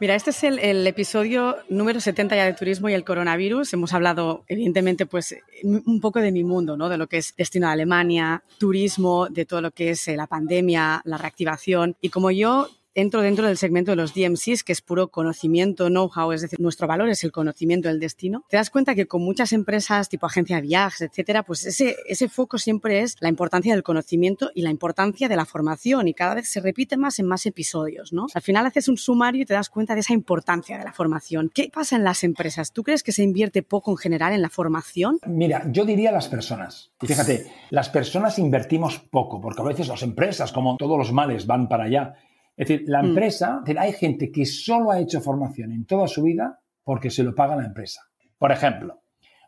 Mira, 0.00 0.14
este 0.14 0.30
es 0.30 0.44
el, 0.44 0.86
episodio 0.86 1.56
número 1.68 2.00
70 2.00 2.36
ya 2.36 2.44
de 2.44 2.54
turismo 2.54 2.88
y 2.88 2.94
el 2.94 3.04
coronavirus. 3.04 3.72
Hemos 3.72 3.92
hablado, 3.92 4.44
evidentemente, 4.46 5.04
pues 5.04 5.34
un 5.64 6.00
poco 6.00 6.20
de 6.20 6.30
mi 6.30 6.44
mundo, 6.44 6.76
¿no? 6.76 6.88
De 6.88 6.96
lo 6.96 7.08
que 7.08 7.18
es 7.18 7.34
destino 7.36 7.66
a 7.66 7.72
Alemania, 7.72 8.44
turismo, 8.58 9.26
de 9.28 9.44
todo 9.44 9.60
lo 9.60 9.72
que 9.72 9.90
es 9.90 10.06
eh, 10.06 10.16
la 10.16 10.28
pandemia, 10.28 11.02
la 11.04 11.18
reactivación. 11.18 11.96
Y 12.00 12.10
como 12.10 12.30
yo 12.30 12.68
entro 13.00 13.22
dentro 13.22 13.46
del 13.46 13.56
segmento 13.56 13.92
de 13.92 13.96
los 13.96 14.12
DMCs, 14.12 14.64
que 14.64 14.72
es 14.72 14.82
puro 14.82 15.08
conocimiento, 15.08 15.86
know-how, 15.86 16.32
es 16.32 16.42
decir, 16.42 16.58
nuestro 16.58 16.88
valor 16.88 17.08
es 17.08 17.22
el 17.22 17.30
conocimiento 17.30 17.88
del 17.88 18.00
destino, 18.00 18.44
te 18.48 18.56
das 18.56 18.70
cuenta 18.70 18.96
que 18.96 19.06
con 19.06 19.22
muchas 19.22 19.52
empresas 19.52 20.08
tipo 20.08 20.26
agencia 20.26 20.56
de 20.56 20.62
viajes, 20.62 21.02
etcétera, 21.02 21.44
pues 21.44 21.64
ese, 21.64 21.96
ese 22.06 22.28
foco 22.28 22.58
siempre 22.58 23.00
es 23.00 23.16
la 23.20 23.28
importancia 23.28 23.72
del 23.72 23.84
conocimiento 23.84 24.50
y 24.52 24.62
la 24.62 24.70
importancia 24.70 25.28
de 25.28 25.36
la 25.36 25.44
formación 25.44 26.08
y 26.08 26.14
cada 26.14 26.34
vez 26.34 26.48
se 26.48 26.60
repite 26.60 26.96
más 26.96 27.20
en 27.20 27.26
más 27.26 27.46
episodios, 27.46 28.12
¿no? 28.12 28.26
Al 28.34 28.42
final 28.42 28.66
haces 28.66 28.88
un 28.88 28.96
sumario 28.96 29.42
y 29.42 29.46
te 29.46 29.54
das 29.54 29.70
cuenta 29.70 29.94
de 29.94 30.00
esa 30.00 30.12
importancia 30.12 30.76
de 30.76 30.84
la 30.84 30.92
formación. 30.92 31.50
¿Qué 31.54 31.70
pasa 31.72 31.94
en 31.94 32.02
las 32.02 32.24
empresas? 32.24 32.72
¿Tú 32.72 32.82
crees 32.82 33.04
que 33.04 33.12
se 33.12 33.22
invierte 33.22 33.62
poco 33.62 33.92
en 33.92 33.96
general 33.96 34.32
en 34.32 34.42
la 34.42 34.50
formación? 34.50 35.20
Mira, 35.24 35.62
yo 35.70 35.84
diría 35.84 36.10
las 36.10 36.26
personas. 36.26 36.90
Fíjate, 37.00 37.46
las 37.70 37.90
personas 37.90 38.40
invertimos 38.40 38.98
poco, 38.98 39.40
porque 39.40 39.62
a 39.62 39.66
veces 39.66 39.86
las 39.86 40.02
empresas, 40.02 40.50
como 40.50 40.76
todos 40.76 40.98
los 40.98 41.12
males, 41.12 41.46
van 41.46 41.68
para 41.68 41.84
allá 41.84 42.16
es 42.58 42.66
decir, 42.66 42.88
la 42.88 43.02
mm. 43.02 43.06
empresa, 43.06 43.62
hay 43.78 43.92
gente 43.92 44.32
que 44.32 44.44
solo 44.44 44.90
ha 44.90 44.98
hecho 44.98 45.20
formación 45.20 45.70
en 45.70 45.86
toda 45.86 46.08
su 46.08 46.24
vida 46.24 46.58
porque 46.82 47.08
se 47.08 47.22
lo 47.22 47.32
paga 47.32 47.54
la 47.54 47.64
empresa. 47.64 48.02
Por 48.36 48.50
ejemplo, 48.50 49.00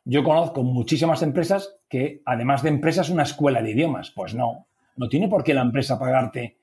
yo 0.04 0.22
conozco 0.22 0.62
muchísimas 0.62 1.20
empresas 1.22 1.76
que, 1.88 2.22
además 2.24 2.62
de 2.62 2.68
empresas, 2.68 3.10
una 3.10 3.24
escuela 3.24 3.62
de 3.62 3.72
idiomas. 3.72 4.12
Pues 4.12 4.36
no, 4.36 4.68
no 4.96 5.08
tiene 5.08 5.26
por 5.26 5.42
qué 5.42 5.54
la 5.54 5.62
empresa 5.62 5.98
pagarte 5.98 6.58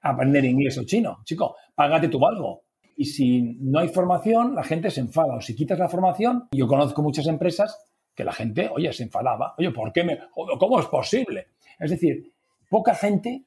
aprender 0.00 0.42
inglés 0.46 0.78
o 0.78 0.84
chino. 0.84 1.18
Chico, 1.24 1.56
págate 1.74 2.08
tú 2.08 2.26
algo. 2.26 2.62
Y 2.96 3.04
si 3.04 3.58
no 3.60 3.78
hay 3.78 3.88
formación, 3.88 4.54
la 4.54 4.62
gente 4.62 4.90
se 4.90 5.00
enfada. 5.00 5.36
O 5.36 5.40
si 5.42 5.54
quitas 5.54 5.78
la 5.78 5.88
formación, 5.90 6.48
yo 6.52 6.66
conozco 6.66 7.02
muchas 7.02 7.26
empresas 7.26 7.78
que 8.14 8.24
la 8.24 8.32
gente, 8.32 8.70
oye, 8.72 8.90
se 8.94 9.02
enfadaba. 9.02 9.54
Oye, 9.58 9.70
¿por 9.70 9.92
qué 9.92 10.02
me.? 10.04 10.18
¿Cómo 10.58 10.80
es 10.80 10.86
posible? 10.86 11.48
Es 11.78 11.90
decir, 11.90 12.32
poca 12.70 12.94
gente 12.94 13.44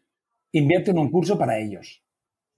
invierte 0.51 0.91
en 0.91 1.00
un 1.00 1.10
curso 1.10 1.36
para 1.36 1.57
ellos 1.57 2.02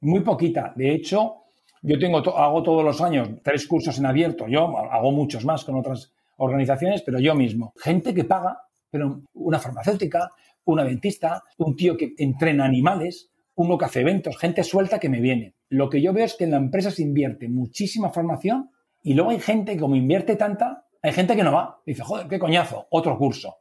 muy 0.06 0.22
poquita. 0.22 0.74
De 0.76 0.94
hecho, 0.94 1.44
yo 1.82 2.00
tengo 2.00 2.18
hago 2.38 2.64
todos 2.64 2.84
los 2.84 3.02
años 3.02 3.30
tres 3.44 3.68
cursos 3.68 3.98
en 4.00 4.06
abierto. 4.06 4.48
Yo 4.48 4.78
hago 4.78 5.12
muchos 5.12 5.46
más 5.46 5.64
con 5.66 5.76
otras 5.76 6.14
organizaciones, 6.38 7.02
pero 7.02 7.20
yo 7.20 7.36
mismo. 7.36 7.74
Gente 7.78 8.14
que 8.14 8.24
paga, 8.24 8.60
pero 8.90 9.22
una 9.34 9.60
farmacéutica, 9.60 10.30
una 10.66 10.84
dentista, 10.84 11.44
un 11.58 11.76
tío 11.76 11.96
que 11.96 12.14
entrena 12.18 12.66
animales, 12.66 13.30
uno 13.56 13.78
que 13.78 13.86
hace 13.86 14.02
eventos, 14.02 14.38
gente 14.38 14.64
suelta 14.64 15.00
que 15.00 15.10
me 15.10 15.22
viene. 15.22 15.54
Lo 15.70 15.90
que 15.90 16.02
yo 16.02 16.14
veo 16.14 16.26
es 16.26 16.36
que 16.36 16.44
en 16.44 16.52
la 16.52 16.58
empresa 16.58 16.92
se 16.92 17.04
invierte 17.04 17.48
muchísima 17.48 18.10
formación 18.10 18.72
y 19.02 19.14
luego 19.14 19.32
hay 19.32 19.40
gente 19.40 19.74
que 19.74 19.80
como 19.80 19.96
invierte 19.96 20.36
tanta, 20.36 20.86
hay 21.02 21.14
gente 21.14 21.36
que 21.36 21.44
no 21.44 21.54
va. 21.54 21.82
Dice, 21.86 22.04
joder, 22.04 22.28
qué 22.28 22.40
coñazo, 22.40 22.88
otro 22.90 23.18
curso. 23.18 23.58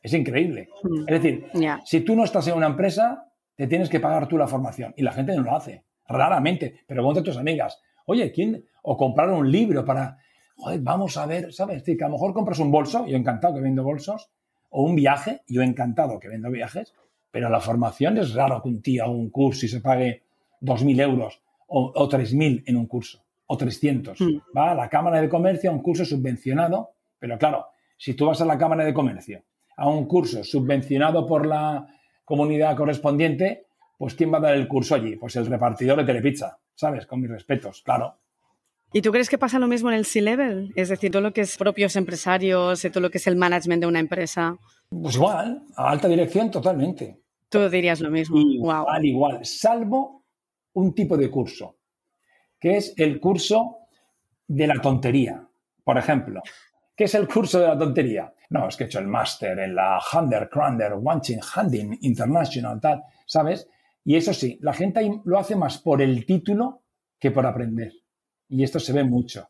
Es 0.00 0.12
increíble. 0.14 0.68
Mm. 0.82 1.00
Es 1.06 1.22
decir, 1.22 1.46
si 1.84 2.00
tú 2.00 2.16
no 2.16 2.24
estás 2.24 2.48
en 2.48 2.54
una 2.54 2.66
empresa, 2.66 3.27
te 3.58 3.66
tienes 3.66 3.88
que 3.88 3.98
pagar 3.98 4.28
tú 4.28 4.38
la 4.38 4.46
formación 4.46 4.94
y 4.96 5.02
la 5.02 5.10
gente 5.10 5.34
no 5.34 5.42
lo 5.42 5.56
hace. 5.56 5.82
Raramente. 6.06 6.84
Pero 6.86 7.10
a 7.10 7.22
tus 7.24 7.36
amigas, 7.36 7.82
oye, 8.06 8.30
¿quién? 8.30 8.64
O 8.82 8.96
comprar 8.96 9.28
un 9.30 9.50
libro 9.50 9.84
para, 9.84 10.16
joder, 10.56 10.80
vamos 10.80 11.16
a 11.16 11.26
ver, 11.26 11.52
¿sabes? 11.52 11.82
Que 11.82 11.98
a 12.00 12.06
lo 12.06 12.12
mejor 12.12 12.32
compras 12.32 12.60
un 12.60 12.70
bolso, 12.70 13.04
yo 13.06 13.16
encantado 13.16 13.56
que 13.56 13.60
vendo 13.60 13.82
bolsos, 13.82 14.30
o 14.70 14.84
un 14.84 14.94
viaje, 14.94 15.42
yo 15.48 15.62
encantado 15.62 16.20
que 16.20 16.28
vendo 16.28 16.52
viajes, 16.52 16.94
pero 17.32 17.50
la 17.50 17.58
formación 17.58 18.16
es 18.18 18.32
raro 18.32 18.62
que 18.62 18.68
un 18.68 18.80
tío 18.80 19.02
haga 19.02 19.12
un 19.12 19.30
curso 19.30 19.66
y 19.66 19.68
se 19.68 19.80
pague 19.80 20.22
2.000 20.62 21.00
euros 21.00 21.42
o, 21.66 21.92
o 21.92 22.08
3.000 22.08 22.62
en 22.64 22.76
un 22.76 22.86
curso, 22.86 23.24
o 23.46 23.56
300. 23.56 24.20
Hmm. 24.20 24.40
Va 24.56 24.70
a 24.70 24.74
la 24.76 24.88
Cámara 24.88 25.20
de 25.20 25.28
Comercio 25.28 25.70
a 25.70 25.74
un 25.74 25.82
curso 25.82 26.04
subvencionado, 26.04 26.92
pero 27.18 27.36
claro, 27.36 27.66
si 27.96 28.14
tú 28.14 28.26
vas 28.26 28.40
a 28.40 28.44
la 28.44 28.56
Cámara 28.56 28.84
de 28.84 28.94
Comercio 28.94 29.42
a 29.76 29.88
un 29.88 30.06
curso 30.06 30.44
subvencionado 30.44 31.26
por 31.26 31.44
la 31.44 31.88
comunidad 32.28 32.76
correspondiente, 32.76 33.64
pues 33.96 34.14
¿quién 34.14 34.30
va 34.30 34.36
a 34.36 34.42
dar 34.42 34.54
el 34.54 34.68
curso 34.68 34.94
allí? 34.94 35.16
Pues 35.16 35.34
el 35.36 35.46
repartidor 35.46 35.96
de 35.96 36.04
Telepizza, 36.04 36.58
¿sabes? 36.74 37.06
Con 37.06 37.22
mis 37.22 37.30
respetos, 37.30 37.80
claro. 37.82 38.18
¿Y 38.92 39.00
tú 39.00 39.10
crees 39.10 39.30
que 39.30 39.38
pasa 39.38 39.58
lo 39.58 39.66
mismo 39.66 39.90
en 39.90 39.96
el 39.96 40.04
C-Level? 40.04 40.72
Es 40.76 40.90
decir, 40.90 41.10
todo 41.10 41.22
lo 41.22 41.32
que 41.32 41.40
es 41.40 41.56
propios 41.56 41.96
empresarios, 41.96 42.86
todo 42.92 43.00
lo 43.00 43.10
que 43.10 43.16
es 43.16 43.26
el 43.26 43.36
management 43.36 43.80
de 43.80 43.86
una 43.86 43.98
empresa. 43.98 44.56
Pues 44.90 45.16
igual, 45.16 45.62
a 45.74 45.90
alta 45.90 46.06
dirección 46.06 46.50
totalmente. 46.50 47.18
Tú 47.48 47.66
dirías 47.70 48.00
lo 48.00 48.10
mismo. 48.10 48.38
Igual, 48.38 48.84
wow. 48.84 49.04
igual, 49.04 49.46
salvo 49.46 50.24
un 50.74 50.94
tipo 50.94 51.16
de 51.16 51.30
curso, 51.30 51.76
que 52.60 52.76
es 52.76 52.92
el 52.98 53.18
curso 53.20 53.78
de 54.46 54.66
la 54.66 54.80
tontería. 54.82 55.46
Por 55.82 55.96
ejemplo, 55.96 56.42
¿qué 56.98 57.04
es 57.04 57.14
el 57.14 57.28
curso 57.28 57.60
de 57.60 57.68
la 57.68 57.78
tontería? 57.78 58.34
No, 58.50 58.66
es 58.66 58.76
que 58.76 58.82
he 58.82 58.86
hecho 58.88 58.98
el 58.98 59.06
máster 59.06 59.56
en 59.60 59.76
la 59.76 60.00
Hander, 60.00 60.48
Crander, 60.50 60.94
Wanching, 60.94 61.38
Handing 61.54 61.96
International, 62.02 62.80
tal, 62.80 63.04
¿sabes? 63.24 63.68
Y 64.04 64.16
eso 64.16 64.34
sí, 64.34 64.58
la 64.62 64.72
gente 64.72 65.20
lo 65.24 65.38
hace 65.38 65.54
más 65.54 65.78
por 65.78 66.02
el 66.02 66.26
título 66.26 66.82
que 67.20 67.30
por 67.30 67.46
aprender. 67.46 67.92
Y 68.48 68.64
esto 68.64 68.80
se 68.80 68.92
ve 68.92 69.04
mucho. 69.04 69.48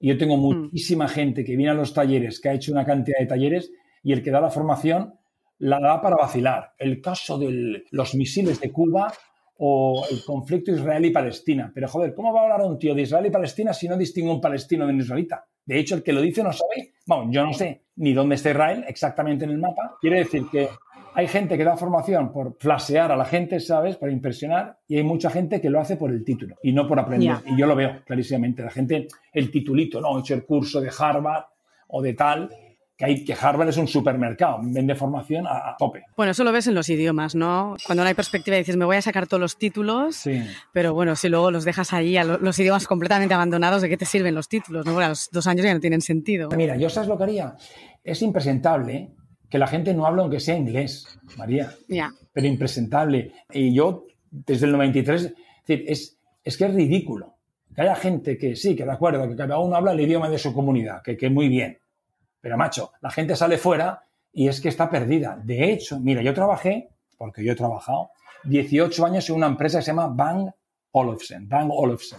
Y 0.00 0.08
yo 0.08 0.18
tengo 0.18 0.36
hmm. 0.36 0.40
muchísima 0.40 1.08
gente 1.08 1.44
que 1.44 1.56
viene 1.56 1.72
a 1.72 1.74
los 1.74 1.94
talleres, 1.94 2.40
que 2.40 2.50
ha 2.50 2.54
hecho 2.54 2.72
una 2.72 2.84
cantidad 2.84 3.18
de 3.18 3.26
talleres 3.26 3.72
y 4.02 4.12
el 4.12 4.22
que 4.22 4.30
da 4.30 4.42
la 4.42 4.50
formación 4.50 5.14
la 5.60 5.80
da 5.80 6.02
para 6.02 6.16
vacilar. 6.16 6.74
El 6.76 7.00
caso 7.00 7.38
de 7.38 7.84
los 7.90 8.14
misiles 8.14 8.60
de 8.60 8.70
Cuba 8.70 9.14
o 9.56 10.04
el 10.10 10.22
conflicto 10.26 10.72
israelí-palestina. 10.72 11.70
Pero 11.74 11.88
joder, 11.88 12.12
¿cómo 12.14 12.34
va 12.34 12.40
a 12.40 12.42
hablar 12.42 12.62
un 12.62 12.78
tío 12.78 12.94
de 12.94 13.02
Israel 13.02 13.26
y 13.26 13.30
Palestina 13.30 13.72
si 13.72 13.88
no 13.88 13.96
distingue 13.96 14.30
un 14.30 14.40
palestino 14.42 14.86
de 14.86 14.92
un 14.92 15.00
israelita? 15.00 15.46
De 15.64 15.78
hecho, 15.78 15.94
el 15.94 16.02
que 16.02 16.12
lo 16.12 16.20
dice 16.20 16.42
no 16.42 16.52
sabe, 16.52 16.94
bueno, 17.06 17.30
yo 17.30 17.44
no 17.44 17.52
sé 17.52 17.82
ni 17.96 18.12
dónde 18.12 18.34
está 18.34 18.50
Israel 18.50 18.84
exactamente 18.88 19.44
en 19.44 19.50
el 19.50 19.58
mapa. 19.58 19.96
Quiere 20.00 20.18
decir 20.18 20.46
que 20.50 20.68
hay 21.14 21.28
gente 21.28 21.58
que 21.58 21.64
da 21.64 21.76
formación 21.76 22.32
por 22.32 22.56
flasear 22.58 23.12
a 23.12 23.16
la 23.16 23.24
gente, 23.24 23.60
¿sabes? 23.60 23.96
Para 23.96 24.12
impresionar, 24.12 24.78
y 24.88 24.96
hay 24.96 25.02
mucha 25.02 25.30
gente 25.30 25.60
que 25.60 25.68
lo 25.68 25.78
hace 25.80 25.96
por 25.96 26.10
el 26.10 26.24
título 26.24 26.56
y 26.62 26.72
no 26.72 26.88
por 26.88 26.98
aprender. 26.98 27.36
Y 27.46 27.56
yo 27.58 27.66
lo 27.66 27.76
veo 27.76 28.02
clarísimamente. 28.04 28.62
La 28.62 28.70
gente, 28.70 29.08
el 29.32 29.50
titulito, 29.50 30.00
¿no? 30.00 30.16
He 30.16 30.20
hecho 30.20 30.34
el 30.34 30.44
curso 30.44 30.80
de 30.80 30.90
Harvard 30.96 31.44
o 31.88 32.00
de 32.00 32.14
tal, 32.14 32.50
que, 33.02 33.06
hay, 33.06 33.24
que 33.24 33.34
Harvard 33.34 33.68
es 33.68 33.76
un 33.78 33.88
supermercado, 33.88 34.60
vende 34.62 34.94
formación 34.94 35.44
a, 35.48 35.74
tope. 35.76 36.04
Bueno, 36.16 36.30
eso 36.30 36.44
lo 36.44 36.52
ves 36.52 36.68
en 36.68 36.74
los 36.74 36.88
idiomas, 36.88 37.34
¿no? 37.34 37.76
Cuando 37.84 38.04
no 38.04 38.08
hay 38.08 38.14
perspectiva 38.14 38.56
dices, 38.56 38.76
me 38.76 38.84
voy 38.84 38.96
a 38.96 39.02
sacar 39.02 39.26
todos 39.26 39.40
los 39.40 39.58
títulos, 39.58 40.14
sí. 40.14 40.40
pero 40.72 40.94
bueno, 40.94 41.16
si 41.16 41.28
luego 41.28 41.50
los 41.50 41.64
dejas 41.64 41.92
ahí 41.92 42.16
a 42.16 42.22
los 42.22 42.58
idiomas 42.60 42.86
completamente 42.86 43.34
abandonados, 43.34 43.82
¿de 43.82 43.88
qué 43.88 43.96
te 43.96 44.04
sirven 44.04 44.36
los 44.36 44.48
títulos? 44.48 44.86
¿no? 44.86 44.96
a 45.00 45.08
los 45.08 45.30
dos 45.32 45.48
años 45.48 45.64
ya 45.64 45.74
no 45.74 45.80
tienen 45.80 46.00
sentido. 46.00 46.48
Mira, 46.56 46.76
yo 46.76 46.88
sabes 46.88 47.08
lo 47.08 47.18
que 47.18 47.24
haría. 47.24 47.56
Es 48.04 48.22
impresentable 48.22 49.10
que 49.50 49.58
la 49.58 49.66
gente 49.66 49.94
no 49.94 50.06
habla 50.06 50.22
aunque 50.22 50.38
sea 50.38 50.56
inglés, 50.56 51.06
María. 51.36 51.74
Ya. 51.88 52.12
Pero 52.32 52.46
impresentable. 52.46 53.32
Y 53.52 53.74
yo, 53.74 54.06
desde 54.30 54.66
el 54.66 54.72
93, 54.72 55.22
es, 55.22 55.34
decir, 55.66 55.84
es, 55.88 56.18
es 56.44 56.56
que 56.56 56.66
es 56.66 56.74
ridículo 56.74 57.34
que 57.74 57.82
haya 57.82 57.96
gente 57.96 58.38
que 58.38 58.54
sí, 58.54 58.76
que 58.76 58.84
de 58.84 58.92
acuerdo, 58.92 59.28
que 59.28 59.34
cada 59.34 59.58
uno 59.58 59.74
habla 59.74 59.92
el 59.92 60.00
idioma 60.00 60.28
de 60.28 60.38
su 60.38 60.52
comunidad, 60.52 61.02
que, 61.02 61.16
que 61.16 61.30
muy 61.30 61.48
bien. 61.48 61.78
Pero 62.42 62.58
macho, 62.58 62.92
la 63.00 63.10
gente 63.10 63.36
sale 63.36 63.56
fuera 63.56 64.02
y 64.32 64.48
es 64.48 64.60
que 64.60 64.68
está 64.68 64.90
perdida. 64.90 65.40
De 65.42 65.72
hecho, 65.72 66.00
mira, 66.00 66.20
yo 66.22 66.34
trabajé, 66.34 66.90
porque 67.16 67.44
yo 67.44 67.52
he 67.52 67.56
trabajado, 67.56 68.10
18 68.44 69.06
años 69.06 69.30
en 69.30 69.36
una 69.36 69.46
empresa 69.46 69.78
que 69.78 69.84
se 69.84 69.92
llama 69.92 70.08
Bang 70.08 70.50
Olufsen, 70.90 71.48
Bang 71.48 71.70
Olufsen, 71.70 72.18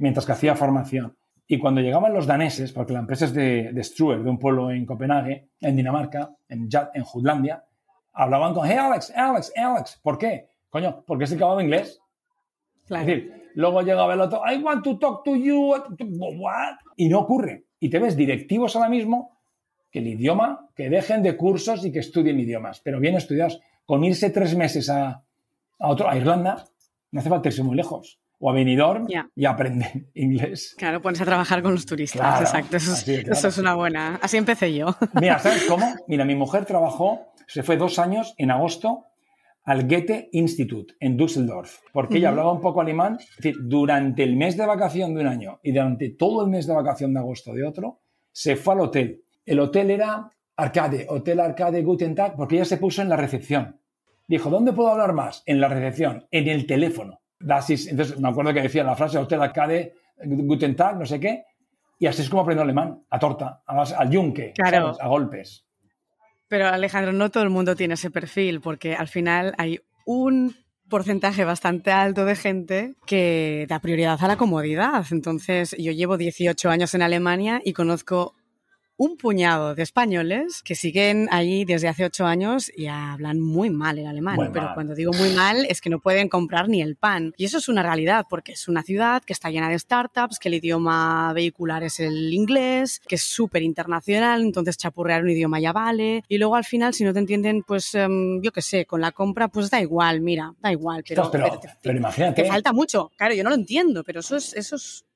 mientras 0.00 0.26
que 0.26 0.32
hacía 0.32 0.56
formación. 0.56 1.16
Y 1.46 1.58
cuando 1.58 1.80
llegaban 1.80 2.12
los 2.12 2.26
daneses, 2.26 2.72
porque 2.72 2.92
la 2.92 2.98
empresa 2.98 3.26
es 3.26 3.32
de, 3.32 3.72
de 3.72 3.84
Struer, 3.84 4.22
de 4.22 4.30
un 4.30 4.38
pueblo 4.38 4.72
en 4.72 4.84
Copenhague, 4.84 5.50
en 5.60 5.76
Dinamarca, 5.76 6.30
en, 6.48 6.68
en 6.94 7.04
Jutlandia, 7.04 7.64
hablaban 8.12 8.52
con, 8.52 8.66
hey 8.66 8.76
Alex, 8.76 9.12
Alex, 9.14 9.52
Alex. 9.56 10.00
¿Por 10.02 10.18
qué? 10.18 10.48
Coño, 10.68 11.04
porque 11.06 11.28
se 11.28 11.36
acababa 11.36 11.62
inglés. 11.62 12.00
Es 12.84 13.06
decir, 13.06 13.50
luego 13.54 13.82
llegaba 13.82 14.14
el 14.14 14.20
otro, 14.20 14.42
I 14.44 14.60
want 14.62 14.82
to 14.82 14.98
talk 14.98 15.24
to 15.24 15.36
you, 15.36 15.74
what? 16.38 16.76
Y 16.96 17.08
no 17.08 17.20
ocurre. 17.20 17.66
Y 17.78 17.88
te 17.88 18.00
ves 18.00 18.16
directivos 18.16 18.74
ahora 18.74 18.88
mismo 18.88 19.39
que 19.90 19.98
el 20.00 20.08
idioma, 20.08 20.68
que 20.74 20.88
dejen 20.88 21.22
de 21.22 21.36
cursos 21.36 21.84
y 21.84 21.92
que 21.92 21.98
estudien 21.98 22.38
idiomas, 22.38 22.80
pero 22.80 23.00
bien 23.00 23.16
estudiados. 23.16 23.60
Con 23.84 24.04
irse 24.04 24.30
tres 24.30 24.56
meses 24.56 24.88
a, 24.88 25.24
a, 25.78 25.88
otro, 25.88 26.08
a 26.08 26.16
Irlanda, 26.16 26.66
no 27.10 27.20
hace 27.20 27.28
falta 27.28 27.48
irse 27.48 27.62
muy 27.62 27.76
lejos 27.76 28.20
o 28.40 28.50
a 28.50 28.54
Benidorm 28.54 29.06
y 29.36 29.44
aprenden 29.44 30.10
inglés. 30.14 30.74
Claro, 30.78 31.02
pones 31.02 31.20
a 31.20 31.26
trabajar 31.26 31.62
con 31.62 31.72
los 31.72 31.84
turistas, 31.84 32.40
exacto. 32.40 32.76
Eso, 32.78 33.48
es, 33.48 33.58
una 33.58 33.74
buena. 33.74 34.18
Así 34.22 34.38
empecé 34.38 34.74
yo. 34.74 34.96
Mira, 35.20 35.38
¿sabes 35.38 35.64
cómo? 35.64 35.86
Mira, 36.08 36.24
mi 36.24 36.34
mujer 36.34 36.64
trabajó, 36.64 37.32
se 37.46 37.62
fue 37.62 37.76
dos 37.76 37.98
años 37.98 38.34
en 38.38 38.50
agosto 38.50 39.04
al 39.64 39.86
Goethe 39.86 40.30
Institut 40.32 40.92
en 41.00 41.18
Düsseldorf, 41.18 41.80
porque 41.92 42.16
ella 42.16 42.30
hablaba 42.30 42.50
un 42.50 42.62
poco 42.62 42.80
alemán. 42.80 43.18
Es 43.20 43.36
decir, 43.36 43.56
durante 43.60 44.22
el 44.22 44.36
mes 44.36 44.56
de 44.56 44.64
vacación 44.64 45.14
de 45.14 45.20
un 45.20 45.26
año 45.26 45.60
y 45.62 45.72
durante 45.72 46.08
todo 46.08 46.42
el 46.42 46.50
mes 46.50 46.66
de 46.66 46.74
vacación 46.74 47.12
de 47.12 47.20
agosto 47.20 47.52
de 47.52 47.66
otro, 47.66 48.00
se 48.32 48.56
fue 48.56 48.72
al 48.72 48.80
hotel. 48.80 49.22
El 49.46 49.60
hotel 49.60 49.90
era 49.90 50.30
Arcade, 50.56 51.06
Hotel 51.08 51.40
Arcade 51.40 51.82
Guten 51.82 52.14
Tag, 52.14 52.36
porque 52.36 52.56
ella 52.56 52.64
se 52.64 52.76
puso 52.76 53.02
en 53.02 53.08
la 53.08 53.16
recepción. 53.16 53.80
Dijo, 54.28 54.50
¿dónde 54.50 54.72
puedo 54.72 54.90
hablar 54.90 55.12
más? 55.12 55.42
En 55.46 55.60
la 55.60 55.68
recepción, 55.68 56.26
en 56.30 56.48
el 56.48 56.66
teléfono 56.66 57.20
entonces 57.40 58.18
me 58.18 58.28
acuerdo 58.28 58.52
que 58.52 58.62
decía 58.62 58.84
la 58.84 58.96
frase 58.96 59.18
Hotel 59.18 59.42
Arcade, 59.42 59.94
Guten 60.24 60.76
Tag, 60.76 60.98
no 60.98 61.06
sé 61.06 61.18
qué, 61.18 61.44
y 61.98 62.06
así 62.06 62.22
es 62.22 62.28
como 62.28 62.42
aprendo 62.42 62.62
alemán, 62.62 63.02
a 63.08 63.18
torta, 63.18 63.62
a, 63.66 63.82
al 63.82 64.10
yunque, 64.10 64.52
a 64.62 65.08
golpes. 65.08 65.64
Pero 66.48 66.66
Alejandro, 66.66 67.12
no 67.12 67.30
todo 67.30 67.44
el 67.44 67.50
mundo 67.50 67.76
tiene 67.76 67.94
ese 67.94 68.10
perfil, 68.10 68.60
porque 68.60 68.94
al 68.94 69.08
final 69.08 69.54
hay 69.56 69.80
un 70.04 70.54
porcentaje 70.88 71.44
bastante 71.44 71.92
alto 71.92 72.24
de 72.24 72.34
gente 72.34 72.94
que 73.06 73.66
da 73.68 73.78
prioridad 73.78 74.18
a 74.20 74.26
la 74.26 74.36
comodidad. 74.36 75.04
Entonces, 75.12 75.76
yo 75.78 75.92
llevo 75.92 76.16
18 76.16 76.68
años 76.68 76.94
en 76.94 77.02
Alemania 77.02 77.62
y 77.64 77.72
conozco 77.72 78.34
un 79.00 79.16
puñado 79.16 79.74
de 79.74 79.82
españoles 79.82 80.60
que 80.62 80.74
siguen 80.74 81.26
ahí 81.30 81.64
desde 81.64 81.88
hace 81.88 82.04
ocho 82.04 82.26
años 82.26 82.70
y 82.76 82.86
hablan 82.86 83.40
muy 83.40 83.70
mal 83.70 83.98
el 83.98 84.06
alemán. 84.06 84.50
pero 84.52 84.72
cuando 84.74 84.94
digo 84.94 85.10
muy 85.14 85.30
mal 85.30 85.64
es 85.70 85.80
que 85.80 85.88
no 85.88 86.00
pueden 86.00 86.28
comprar 86.28 86.68
ni 86.68 86.82
el 86.82 86.96
pan. 86.96 87.32
Y 87.38 87.46
eso 87.46 87.56
es 87.56 87.70
una 87.70 87.82
realidad 87.82 88.26
porque 88.28 88.52
es 88.52 88.68
una 88.68 88.82
ciudad 88.82 89.22
que 89.22 89.32
está 89.32 89.48
llena 89.48 89.70
de 89.70 89.78
startups, 89.78 90.38
que 90.38 90.48
el 90.48 90.56
idioma 90.56 91.32
vehicular 91.32 91.82
es 91.82 91.98
el 91.98 92.34
inglés, 92.34 93.00
que 93.08 93.14
es 93.14 93.22
súper 93.22 93.62
internacional, 93.62 94.42
entonces 94.42 94.76
chapurrear 94.76 95.22
un 95.22 95.30
idioma 95.30 95.60
ya 95.60 95.72
vale. 95.72 96.22
Y 96.28 96.36
luego 96.36 96.56
al 96.56 96.66
final, 96.66 96.92
si 96.92 97.02
no 97.02 97.14
te 97.14 97.20
entienden, 97.20 97.62
pues 97.62 97.94
em, 97.94 98.42
yo 98.42 98.52
qué 98.52 98.60
sé, 98.60 98.84
con 98.84 99.00
la 99.00 99.12
compra, 99.12 99.48
pues 99.48 99.70
da 99.70 99.80
igual, 99.80 100.20
mira, 100.20 100.54
da 100.60 100.72
igual. 100.72 101.04
Pero, 101.08 101.30
pero, 101.30 101.96
imagínate. 101.96 102.42
Te 102.42 102.48
falta 102.50 102.74
mucho. 102.74 103.10
Claro, 103.16 103.32
yo 103.32 103.44
no 103.44 103.48
lo 103.48 103.56
entiendo, 103.56 104.04
pero 104.04 104.20
eso 104.20 104.36
es, 104.36 104.52
eso 104.52 104.76
es, 104.76 105.06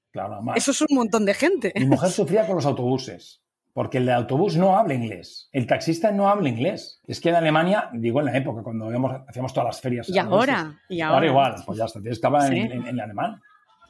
eso 0.56 0.70
es 0.70 0.80
un 0.80 0.96
montón 0.96 1.26
de 1.26 1.34
gente. 1.34 1.74
Mi 1.76 1.84
mujer 1.84 2.10
sufría 2.10 2.46
con 2.46 2.56
los 2.56 2.64
autobuses 2.64 3.43
porque 3.74 3.98
el 3.98 4.08
autobús 4.08 4.56
no 4.56 4.78
habla 4.78 4.94
inglés, 4.94 5.48
el 5.52 5.66
taxista 5.66 6.12
no 6.12 6.28
habla 6.28 6.48
inglés. 6.48 7.00
Es 7.08 7.20
que 7.20 7.30
en 7.30 7.34
Alemania, 7.34 7.90
digo 7.92 8.20
en 8.20 8.26
la 8.26 8.36
época, 8.36 8.62
cuando 8.62 8.88
hacíamos 9.28 9.52
todas 9.52 9.66
las 9.66 9.80
ferias. 9.80 10.08
Y 10.08 10.16
ahora, 10.16 10.80
y 10.88 11.00
ahora. 11.00 11.26
igual, 11.26 11.56
pues 11.66 11.78
ya 11.78 11.86
está, 11.86 12.00
tienes 12.00 12.20
que 12.20 12.26
hablar 12.26 12.54
en, 12.54 13.00
alemán. 13.00 13.40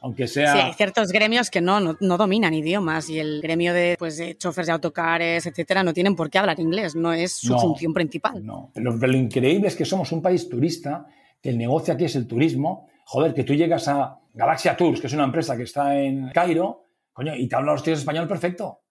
Aunque 0.01 0.27
sea... 0.27 0.53
Sí, 0.53 0.59
hay 0.59 0.73
ciertos 0.73 1.11
gremios 1.11 1.51
que 1.51 1.61
no, 1.61 1.79
no, 1.79 2.17
dominan 2.17 2.53
idiomas 2.53 3.09
y 3.09 3.19
el 3.19 3.41
gremio 3.41 3.73
de, 3.73 3.95
pues, 3.97 4.17
de 4.17 4.35
choferes 4.35 4.67
de 4.67 4.73
autocares, 4.73 5.45
etcétera, 5.45 5.83
no 5.83 5.93
tienen 5.93 6.15
por 6.15 6.31
qué 6.31 6.39
hablar 6.39 6.59
inglés, 6.59 6.95
no 6.95 7.13
es 7.13 7.33
su 7.33 7.57
función 7.57 7.93
principal. 7.93 8.43
No, 8.43 8.71
pero 8.73 8.91
lo 8.97 9.17
increíble 9.17 9.67
es 9.67 9.75
que 9.75 9.85
somos 9.85 10.11
un 10.11 10.21
país 10.21 10.49
turista, 10.49 11.05
que 11.41 11.49
el 11.49 11.59
negocio 11.59 11.93
aquí 11.93 12.05
es 12.05 12.15
el 12.15 12.27
turismo. 12.27 12.87
Joder, 13.05 13.35
que 13.35 13.43
tú 13.43 13.53
llegas 13.53 13.87
a 13.87 14.17
Galaxia 14.33 14.75
Tours, 14.75 14.99
que 14.99 15.07
es 15.07 15.13
una 15.13 15.25
empresa 15.25 15.55
que 15.55 15.63
está 15.63 15.95
en 15.95 16.29
Cairo, 16.31 16.85
coño, 17.13 17.35
y 17.35 17.47
te 17.47 17.55
hablan 17.55 17.75
los 17.75 17.83
tíos 17.83 17.99
español 17.99 18.27
perfecto 18.27 18.81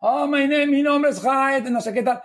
oh, 0.00 0.26
my 0.26 0.46
name, 0.46 0.66
mi 0.66 0.82
nombre 0.82 1.10
es 1.10 1.20
Jaed, 1.20 1.68
no 1.68 1.80
sé 1.80 1.92
qué 1.92 2.02
tal. 2.02 2.20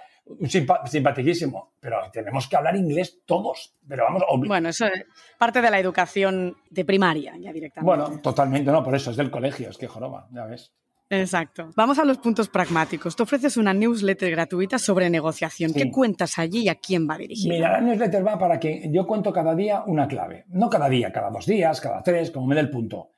simpaticísimo, 0.87 1.73
pero 1.79 1.97
tenemos 2.11 2.47
que 2.47 2.55
hablar 2.55 2.75
inglés 2.75 3.21
todos. 3.25 3.75
Pero 3.87 4.03
vamos, 4.03 4.23
bueno, 4.47 4.69
eso 4.69 4.87
es 4.87 5.05
parte 5.37 5.61
de 5.61 5.69
la 5.69 5.79
educación 5.79 6.57
de 6.69 6.83
primaria, 6.83 7.33
ya 7.39 7.53
directamente. 7.53 7.85
Bueno, 7.85 8.19
totalmente, 8.21 8.71
no, 8.71 8.83
por 8.83 8.95
eso 8.95 9.11
es 9.11 9.17
del 9.17 9.31
colegio, 9.31 9.69
es 9.69 9.77
que 9.77 9.87
joroba, 9.87 10.27
ya 10.31 10.45
ves. 10.45 10.73
Exacto. 11.09 11.69
Vamos 11.75 11.99
a 11.99 12.05
los 12.05 12.17
puntos 12.17 12.49
pragmáticos. 12.49 13.15
Tú 13.15 13.23
ofreces 13.23 13.57
una 13.57 13.73
newsletter 13.73 14.31
gratuita 14.31 14.79
sobre 14.79 15.09
negociación. 15.09 15.71
¿Qué 15.71 15.91
cuentas 15.91 16.39
allí 16.39 16.63
y 16.63 16.69
a 16.69 16.75
quién 16.75 17.07
va 17.07 17.17
dirigida? 17.17 17.53
Mira, 17.53 17.71
la 17.73 17.81
newsletter 17.81 18.25
va 18.25 18.39
para 18.39 18.59
que 18.59 18.89
yo 18.91 19.05
cuento 19.05 19.31
cada 19.31 19.53
día 19.53 19.83
una 19.85 20.07
clave. 20.07 20.45
No 20.49 20.69
cada 20.69 20.89
día, 20.89 21.11
cada 21.11 21.29
dos 21.29 21.45
días, 21.45 21.79
cada 21.79 22.01
tres, 22.01 22.31
como 22.31 22.47
me 22.47 22.55
dé 22.55 22.61
el 22.61 22.71
punto. 22.71 23.11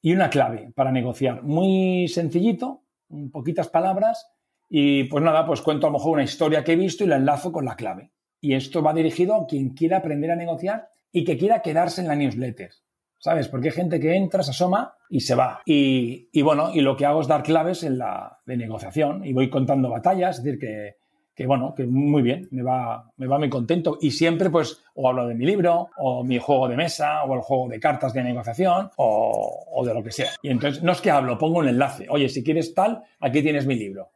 Y 0.00 0.12
una 0.12 0.30
clave 0.30 0.70
para 0.74 0.92
negociar. 0.92 1.42
Muy 1.42 2.06
sencillito, 2.06 2.82
poquitas 3.30 3.68
palabras. 3.68 4.30
Y 4.68 5.04
pues 5.04 5.22
nada, 5.22 5.46
pues 5.46 5.60
cuento 5.60 5.86
a 5.86 5.90
lo 5.90 5.98
mejor 5.98 6.14
una 6.14 6.22
historia 6.24 6.64
que 6.64 6.72
he 6.72 6.76
visto 6.76 7.04
y 7.04 7.06
la 7.06 7.16
enlazo 7.16 7.52
con 7.52 7.64
la 7.64 7.76
clave. 7.76 8.12
Y 8.40 8.54
esto 8.54 8.82
va 8.82 8.94
dirigido 8.94 9.34
a 9.34 9.46
quien 9.46 9.70
quiera 9.70 9.98
aprender 9.98 10.30
a 10.30 10.36
negociar 10.36 10.88
y 11.12 11.24
que 11.24 11.36
quiera 11.36 11.62
quedarse 11.62 12.00
en 12.00 12.08
la 12.08 12.16
newsletter. 12.16 12.70
¿sabes? 13.22 13.48
Porque 13.48 13.68
hay 13.68 13.74
gente 13.74 14.00
que 14.00 14.16
entra, 14.16 14.42
se 14.42 14.50
asoma 14.50 14.96
y 15.08 15.20
se 15.20 15.36
va. 15.36 15.62
Y, 15.64 16.42
bueno, 16.42 16.72
y 16.74 16.80
lo 16.80 16.96
que 16.96 17.06
hago 17.06 17.20
es 17.20 17.28
dar 17.28 17.44
claves 17.44 17.84
en 17.84 17.98
la 17.98 18.40
de 18.44 18.56
negociación 18.56 19.24
y 19.24 19.32
voy 19.32 19.48
contando 19.48 19.88
batallas, 19.88 20.38
es 20.38 20.44
decir, 20.44 20.58
que, 20.58 20.96
bueno, 21.46 21.74
que 21.74 21.84
muy 21.86 22.22
bien, 22.22 22.48
me 22.50 22.62
va, 22.62 23.10
me 23.16 23.26
va 23.26 23.38
muy 23.38 23.48
contento. 23.48 23.98
Y 24.00 24.10
siempre, 24.10 24.50
pues, 24.50 24.82
o 24.94 25.08
hablo 25.08 25.26
de 25.26 25.34
mi 25.34 25.44
libro, 25.44 25.90
o 25.96 26.22
mi 26.22 26.38
juego 26.38 26.68
de 26.68 26.76
mesa, 26.76 27.24
o 27.24 27.34
el 27.34 27.40
juego 27.40 27.68
de 27.68 27.80
cartas 27.80 28.12
de 28.12 28.22
negociación, 28.22 28.90
o, 28.96 29.82
de 29.84 29.94
lo 29.94 30.02
que 30.02 30.12
sea. 30.12 30.30
Y 30.42 30.50
entonces, 30.50 30.82
no 30.82 30.92
es 30.92 31.00
que 31.00 31.10
hablo, 31.10 31.38
pongo 31.38 31.58
un 31.58 31.68
enlace. 31.68 32.06
Oye, 32.08 32.28
si 32.28 32.44
quieres 32.44 32.74
tal, 32.74 33.02
aquí 33.20 33.42
tienes 33.42 33.66
mi 33.66 33.74
libro. 33.74 34.10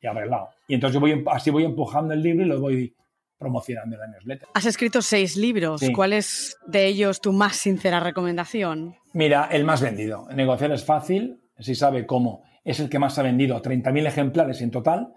Y 0.00 0.06
arreglado. 0.06 0.50
Y 0.68 0.74
entonces 0.74 0.94
yo 0.94 1.00
voy, 1.00 1.24
así 1.32 1.50
voy 1.50 1.64
empujando 1.64 2.14
el 2.14 2.22
libro 2.22 2.44
y 2.44 2.48
lo 2.48 2.60
voy 2.60 2.94
promocionando 3.36 3.96
la 3.96 4.06
newsletter. 4.06 4.48
Has 4.54 4.66
escrito 4.66 5.02
seis 5.02 5.36
libros. 5.36 5.82
¿Cuál 5.94 6.12
es 6.12 6.56
de 6.66 6.86
ellos 6.86 7.20
tu 7.20 7.32
más 7.32 7.56
sincera 7.56 8.00
recomendación? 8.00 8.96
Mira, 9.12 9.48
el 9.50 9.64
más 9.64 9.80
vendido. 9.80 10.28
Negociar 10.34 10.72
es 10.72 10.84
fácil, 10.84 11.40
si 11.58 11.74
sabe 11.74 12.06
cómo. 12.06 12.44
Es 12.64 12.78
el 12.80 12.88
que 12.88 12.98
más 12.98 13.18
ha 13.18 13.22
vendido, 13.22 13.60
30.000 13.62 14.06
ejemplares 14.06 14.60
en 14.60 14.70
total. 14.70 15.14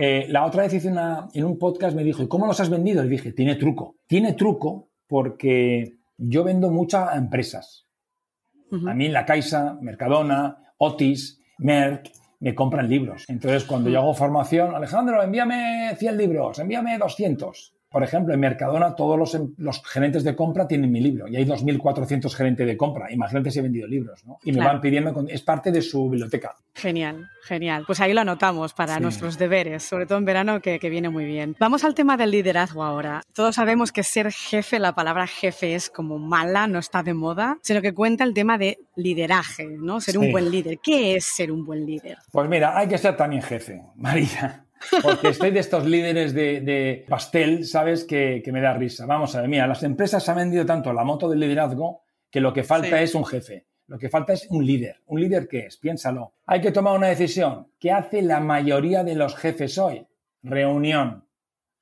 Eh, 0.00 0.26
la 0.28 0.44
otra 0.44 0.62
vez 0.62 0.74
hice 0.74 0.88
una, 0.88 1.28
en 1.32 1.44
un 1.44 1.58
podcast, 1.58 1.96
me 1.96 2.04
dijo, 2.04 2.22
¿y 2.22 2.28
cómo 2.28 2.46
los 2.46 2.60
has 2.60 2.70
vendido? 2.70 3.02
Le 3.02 3.08
dije, 3.08 3.32
tiene 3.32 3.56
truco. 3.56 3.96
Tiene 4.06 4.34
truco 4.34 4.90
porque 5.06 5.96
yo 6.16 6.44
vendo 6.44 6.70
muchas 6.70 7.08
a 7.08 7.16
empresas. 7.16 7.86
A 8.72 8.94
mí 8.94 9.08
la 9.08 9.24
Caixa, 9.24 9.76
Mercadona, 9.80 10.74
Otis, 10.78 11.40
Merck, 11.58 12.12
me 12.38 12.54
compran 12.54 12.88
libros. 12.88 13.24
Entonces, 13.28 13.64
cuando 13.64 13.90
yo 13.90 13.98
hago 13.98 14.14
formación, 14.14 14.74
Alejandro, 14.74 15.22
envíame 15.22 15.94
100 15.96 16.16
libros, 16.16 16.58
envíame 16.58 16.96
200. 16.96 17.74
Por 17.90 18.04
ejemplo, 18.04 18.32
en 18.32 18.38
Mercadona 18.38 18.94
todos 18.94 19.18
los, 19.18 19.34
em, 19.34 19.52
los, 19.58 19.82
gerentes 19.84 20.22
de 20.22 20.36
compra 20.36 20.68
tienen 20.68 20.92
mi 20.92 21.00
libro 21.00 21.26
y 21.26 21.34
hay 21.34 21.44
2.400 21.44 22.32
gerentes 22.32 22.64
de 22.64 22.76
compra. 22.76 23.10
Imagínate 23.10 23.50
si 23.50 23.58
he 23.58 23.62
vendido 23.62 23.88
libros, 23.88 24.24
¿no? 24.24 24.38
Y 24.44 24.52
me 24.52 24.64
van 24.64 24.80
pidiendo, 24.80 25.24
es 25.28 25.42
parte 25.42 25.72
de 25.72 25.82
su 25.82 26.08
biblioteca. 26.08 26.54
Genial, 26.74 27.28
genial. 27.42 27.82
Pues 27.84 28.00
ahí 28.00 28.12
lo 28.12 28.20
anotamos 28.20 28.74
para 28.74 29.00
nuestros 29.00 29.38
deberes, 29.38 29.82
sobre 29.82 30.06
todo 30.06 30.18
en 30.18 30.24
verano 30.24 30.60
que, 30.60 30.78
que, 30.78 30.88
viene 30.88 31.08
muy 31.08 31.24
bien. 31.24 31.56
Vamos 31.58 31.82
al 31.82 31.94
tema 31.94 32.16
del 32.16 32.30
liderazgo 32.30 32.84
ahora. 32.84 33.22
Todos 33.34 33.56
sabemos 33.56 33.90
que 33.90 34.04
ser 34.04 34.30
jefe, 34.30 34.78
la 34.78 34.94
palabra 34.94 35.26
jefe 35.26 35.74
es 35.74 35.90
como 35.90 36.18
mala, 36.18 36.68
no 36.68 36.78
está 36.78 37.02
de 37.02 37.14
moda, 37.14 37.58
sino 37.60 37.82
que 37.82 37.92
cuenta 37.92 38.22
el 38.22 38.34
tema 38.34 38.56
de 38.56 38.78
lideraje, 38.94 39.66
¿no? 39.66 40.00
Ser 40.00 40.16
un 40.16 40.30
buen 40.30 40.48
líder. 40.48 40.78
¿Qué 40.80 41.16
es 41.16 41.24
ser 41.24 41.50
un 41.50 41.64
buen 41.64 41.84
líder? 41.84 42.18
Pues 42.30 42.48
mira, 42.48 42.78
hay 42.78 42.86
que 42.86 42.98
ser 42.98 43.16
también 43.16 43.42
jefe, 43.42 43.82
María. 43.96 44.64
Porque 45.02 45.28
estoy 45.28 45.50
de 45.50 45.60
estos 45.60 45.86
líderes 45.86 46.34
de, 46.34 47.04
pastel, 47.08 47.64
¿sabes? 47.64 48.04
Que, 48.04 48.42
me 48.52 48.60
da 48.60 48.72
risa. 48.74 49.06
Vamos 49.06 49.34
a 49.34 49.40
ver, 49.40 49.50
mira, 49.50 49.66
las 49.66 49.82
empresas 49.82 50.28
han 50.28 50.36
vendido 50.36 50.64
tanto 50.66 50.92
la 50.92 51.04
moto 51.04 51.28
del 51.28 51.40
liderazgo 51.40 52.02
que 52.30 52.40
lo 52.40 52.52
que 52.52 52.64
falta 52.64 53.00
es 53.00 53.14
un 53.14 53.24
jefe. 53.24 53.66
Lo 53.86 53.98
que 53.98 54.08
falta 54.08 54.32
es 54.32 54.46
un 54.50 54.64
líder. 54.64 55.02
¿Un 55.06 55.20
líder 55.20 55.48
qué 55.48 55.66
es? 55.66 55.76
Piénsalo. 55.76 56.34
Hay 56.46 56.60
que 56.60 56.70
tomar 56.70 56.96
una 56.96 57.08
decisión. 57.08 57.72
¿Qué 57.78 57.90
hace 57.90 58.22
la 58.22 58.38
mayoría 58.38 59.02
de 59.02 59.16
los 59.16 59.34
jefes 59.34 59.78
hoy? 59.78 60.06
Reunión. 60.42 61.24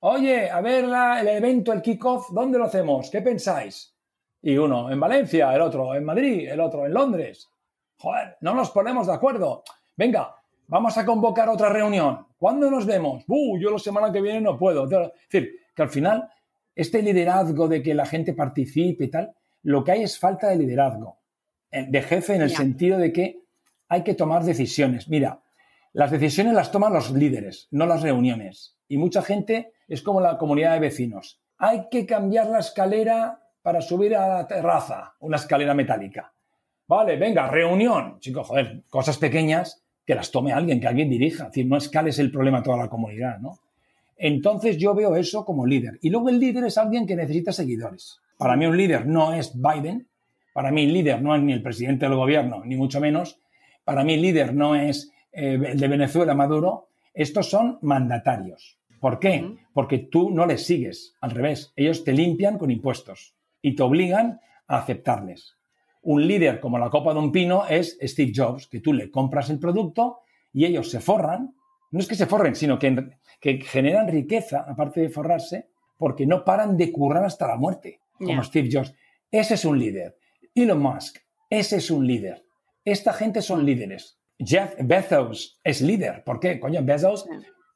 Oye, 0.01 0.49
a 0.49 0.61
ver 0.61 0.85
el 0.85 1.29
evento, 1.29 1.73
el 1.73 1.83
kickoff, 1.83 2.31
¿dónde 2.31 2.57
lo 2.57 2.65
hacemos? 2.65 3.11
¿Qué 3.11 3.21
pensáis? 3.21 3.95
Y 4.41 4.57
uno 4.57 4.91
en 4.91 5.01
Valencia, 5.01 5.53
el 5.55 5.61
otro 5.61 5.95
en 5.95 6.05
Madrid, 6.05 6.49
el 6.49 6.61
otro 6.61 6.87
en 6.87 6.95
Londres. 6.95 7.49
Joder, 7.99 8.37
no 8.41 8.55
nos 8.55 8.71
ponemos 8.71 9.09
de 9.09 9.15
acuerdo. 9.15 9.65
Venga, 9.97 10.37
vamos 10.69 10.97
a 10.97 11.05
convocar 11.05 11.49
otra 11.49 11.69
reunión. 11.69 12.28
¿Cuándo 12.39 12.71
nos 12.71 12.87
vemos? 12.87 13.25
Uh, 13.27 13.59
yo 13.59 13.71
la 13.71 13.79
semana 13.79 14.13
que 14.13 14.21
viene 14.21 14.41
no 14.41 14.57
puedo. 14.57 14.85
Es 14.85 15.13
decir, 15.31 15.57
que 15.75 15.83
al 15.83 15.89
final, 15.89 16.31
este 16.75 17.03
liderazgo 17.03 17.67
de 17.67 17.83
que 17.83 17.95
la 17.95 18.07
gente 18.07 18.33
participe 18.33 19.05
y 19.05 19.09
tal, 19.09 19.35
lo 19.65 19.83
que 19.83 19.93
hay 19.93 20.03
es 20.05 20.19
falta 20.19 20.49
de 20.49 20.57
liderazgo, 20.57 21.19
eh, 21.71 21.87
de 21.89 22.03
jefe 22.03 22.37
en 22.37 22.43
el 22.43 22.51
sentido 22.51 22.97
de 22.97 23.13
que 23.13 23.41
hay 23.89 24.05
que 24.05 24.15
tomar 24.15 24.45
decisiones. 24.45 25.09
Mira, 25.09 25.43
las 25.93 26.13
decisiones 26.13 26.55
las 26.55 26.71
toman 26.71 26.93
los 26.93 27.11
líderes, 27.11 27.67
no 27.73 27.87
las 27.87 28.03
reuniones. 28.03 28.77
Y 28.87 28.99
mucha 28.99 29.23
gente 29.23 29.73
es 29.89 30.01
como 30.03 30.21
la 30.21 30.39
comunidad 30.39 30.75
de 30.75 30.81
vecinos. 30.81 31.41
Hay 31.59 31.89
que 31.91 32.07
cambiar 32.07 32.47
la 32.47 32.61
escalera 32.61 33.43
para 33.63 33.81
subir 33.81 34.15
a 34.15 34.29
la 34.29 34.47
terraza, 34.47 35.17
una 35.19 35.39
escalera 35.39 35.75
metálica. 35.75 36.33
Vale, 36.87 37.17
venga, 37.17 37.49
reunión. 37.49 38.21
Chicos, 38.21 38.47
joder, 38.47 38.85
cosas 38.89 39.19
pequeñas 39.19 39.85
que 40.09 40.15
las 40.15 40.31
tome 40.31 40.55
alguien, 40.55 40.81
que 40.81 40.87
alguien 40.87 41.11
dirija. 41.11 41.45
Es 41.45 41.51
decir, 41.51 41.67
no 41.67 41.77
escales 41.77 42.19
el 42.19 42.31
problema 42.31 42.61
a 42.61 42.63
toda 42.63 42.79
la 42.79 42.89
comunidad, 42.89 43.41
¿no? 43.41 43.59
Entonces 44.17 44.79
yo 44.79 44.95
veo 44.95 45.15
eso 45.15 45.45
como 45.45 45.67
líder. 45.67 45.99
Y 46.01 46.09
luego 46.09 46.31
el 46.31 46.41
líder 46.41 46.65
es 46.65 46.79
alguien 46.79 47.07
que 47.07 47.15
necesita 47.15 47.53
seguidores. 47.53 48.19
Para 48.39 48.57
mí 48.57 48.65
un 48.65 48.75
líder 48.75 49.07
no 49.07 49.35
es 49.35 49.53
Biden, 49.55 50.09
para 50.55 50.71
mí 50.71 50.87
líder 50.87 51.21
no 51.21 51.37
es 51.37 51.43
ni 51.43 51.53
el 51.53 51.63
presidente 51.63 52.07
del 52.07 52.17
gobierno, 52.17 52.65
ni 52.65 52.75
mucho 52.75 53.03
menos. 53.03 53.39
Para 53.85 54.03
mí 54.03 54.17
líder 54.17 54.55
no 54.55 54.75
es 54.75 55.13
eh, 55.31 55.61
el 55.63 55.79
de 55.79 55.89
Venezuela, 55.89 56.33
Maduro. 56.35 56.89
Estos 57.13 57.51
son 57.51 57.79
mandatarios. 57.83 58.79
¿Por 59.01 59.19
qué? 59.19 59.57
Porque 59.75 59.99
tú 59.99 60.31
no 60.31 60.47
les 60.47 60.65
sigues, 60.65 61.17
al 61.21 61.33
revés. 61.33 61.75
Ellos 61.77 62.03
te 62.03 62.15
limpian 62.15 62.57
con 62.57 62.71
impuestos 62.71 63.35
y 63.61 63.77
te 63.77 63.83
obligan 63.83 64.41
a 64.69 64.79
aceptarles 64.79 65.58
un 66.09 66.27
líder 66.27 66.59
como 66.59 66.79
la 66.79 66.89
copa 66.89 67.13
de 67.13 67.21
un 67.21 67.31
pino 67.31 67.67
es 67.67 67.99
Steve 68.01 68.33
Jobs, 68.35 68.67
que 68.67 68.81
tú 68.81 68.95
le 68.95 69.11
compras 69.11 69.51
el 69.51 69.59
producto 69.59 70.21
y 70.55 70.65
ellos 70.65 70.91
se 70.91 71.01
forran. 71.01 71.55
No 71.91 72.01
es 72.01 72.09
que 72.09 72.15
se 72.15 72.25
forren, 72.25 72.55
sino 72.55 72.79
que, 72.79 73.11
que 73.39 73.61
generan 73.61 74.09
riqueza, 74.09 74.65
aparte 74.67 75.03
de 75.03 75.11
forrarse, 75.11 75.69
porque 75.99 76.25
no 76.25 76.47
paran 76.47 76.79
de 76.79 76.91
currar 76.91 77.27
hasta 77.27 77.47
la 77.47 77.57
muerte, 77.57 78.01
como 78.17 78.43
Steve 78.43 78.71
Jobs. 78.73 78.95
Ese 79.31 79.55
es 79.55 79.67
un 79.67 79.79
líder. 79.79 80.17
Elon 80.55 80.81
Musk, 80.81 81.19
ese 81.51 81.77
es 81.77 81.91
un 81.91 82.07
líder. 82.07 82.43
Esta 82.87 83.13
gente 83.13 83.43
son 83.43 83.67
líderes. 83.67 84.19
Jeff 84.39 84.77
Bezos 84.79 85.61
es 85.63 85.83
líder. 85.83 86.25
¿Por 86.25 86.41
qué? 86.41 86.59
Coño, 86.59 86.83
Bezos 86.83 87.29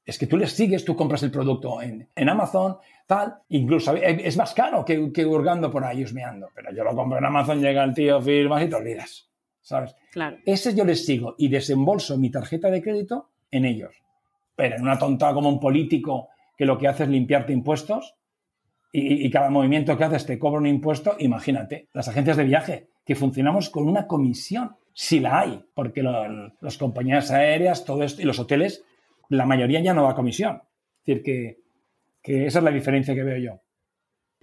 es 0.05 0.19
que 0.19 0.27
tú 0.27 0.37
les 0.37 0.53
sigues, 0.53 0.85
tú 0.85 0.97
compras 0.97 1.23
el 1.23 1.31
producto 1.31 1.81
en, 1.81 2.09
Amazon, 2.29 2.79
tal, 3.07 3.35
incluso 3.51 3.95
es 3.95 4.37
más 4.37 4.53
caro 4.53 4.85
que, 4.85 5.13
que 5.13 5.25
hurgando 5.25 5.71
por 5.71 5.85
ahí 5.85 6.03
husmeando, 6.03 6.49
pero 6.55 6.73
yo 6.73 6.83
lo 6.83 6.95
compro 6.95 7.19
en 7.19 7.25
Amazon, 7.25 7.61
llega 7.61 7.85
el 7.85 7.95
tío, 7.95 8.21
firmas 8.21 8.65
y 8.65 8.69
te 8.69 8.75
olvidas, 8.75 9.31
¿sabes? 9.61 9.95
Claro. 10.11 10.39
Ese 10.45 10.75
yo 10.75 10.85
les 10.85 11.07
sigo 11.07 11.35
y 11.39 11.49
desembolso 11.49 12.19
mi 12.19 12.31
tarjeta 12.31 12.71
de 12.71 12.83
crédito 12.83 13.31
en 13.51 13.65
ellos. 13.65 14.03
Pero 14.57 14.77
en 14.77 14.83
una 14.83 14.99
tontada 14.99 15.35
como 15.35 15.49
un 15.49 15.61
político 15.61 16.29
que 16.57 16.67
lo 16.67 16.77
que 16.79 16.89
hace 16.89 17.05
es 17.05 17.09
limpiarte 17.09 17.53
impuestos 17.53 18.15
y, 18.95 19.31
cada 19.31 19.49
movimiento 19.49 19.97
que 19.97 20.05
haces 20.05 20.27
te 20.27 20.39
cobra 20.39 20.61
un 20.61 20.67
impuesto, 20.67 21.17
imagínate, 21.19 21.89
las 21.95 22.09
agencias 22.09 22.37
de 22.37 22.45
viaje, 22.45 22.89
que 23.07 23.15
funcionamos 23.15 23.71
con 23.71 23.89
una 23.89 24.07
comisión, 24.07 24.77
si 24.93 25.19
la 25.19 25.41
hay, 25.41 25.65
porque 25.73 26.03
las 26.03 26.77
compañías 26.77 27.31
aéreas, 27.31 27.87
todo 27.87 28.03
esto, 28.03 28.21
y 28.21 28.27
los 28.27 28.39
hoteles 28.39 28.85
la 29.33 29.47
mayoría 29.47 29.81
ya 29.81 29.95
no 29.95 30.05
da 30.05 30.15
comisión. 30.15 30.63
Es 31.05 31.07
decir, 31.07 31.23
que, 32.23 32.47
esa 32.47 32.59
es 32.59 32.65
la 32.65 32.71
diferencia 32.71 33.15
que 33.15 33.25
veo 33.25 33.39
yo. 33.39 33.61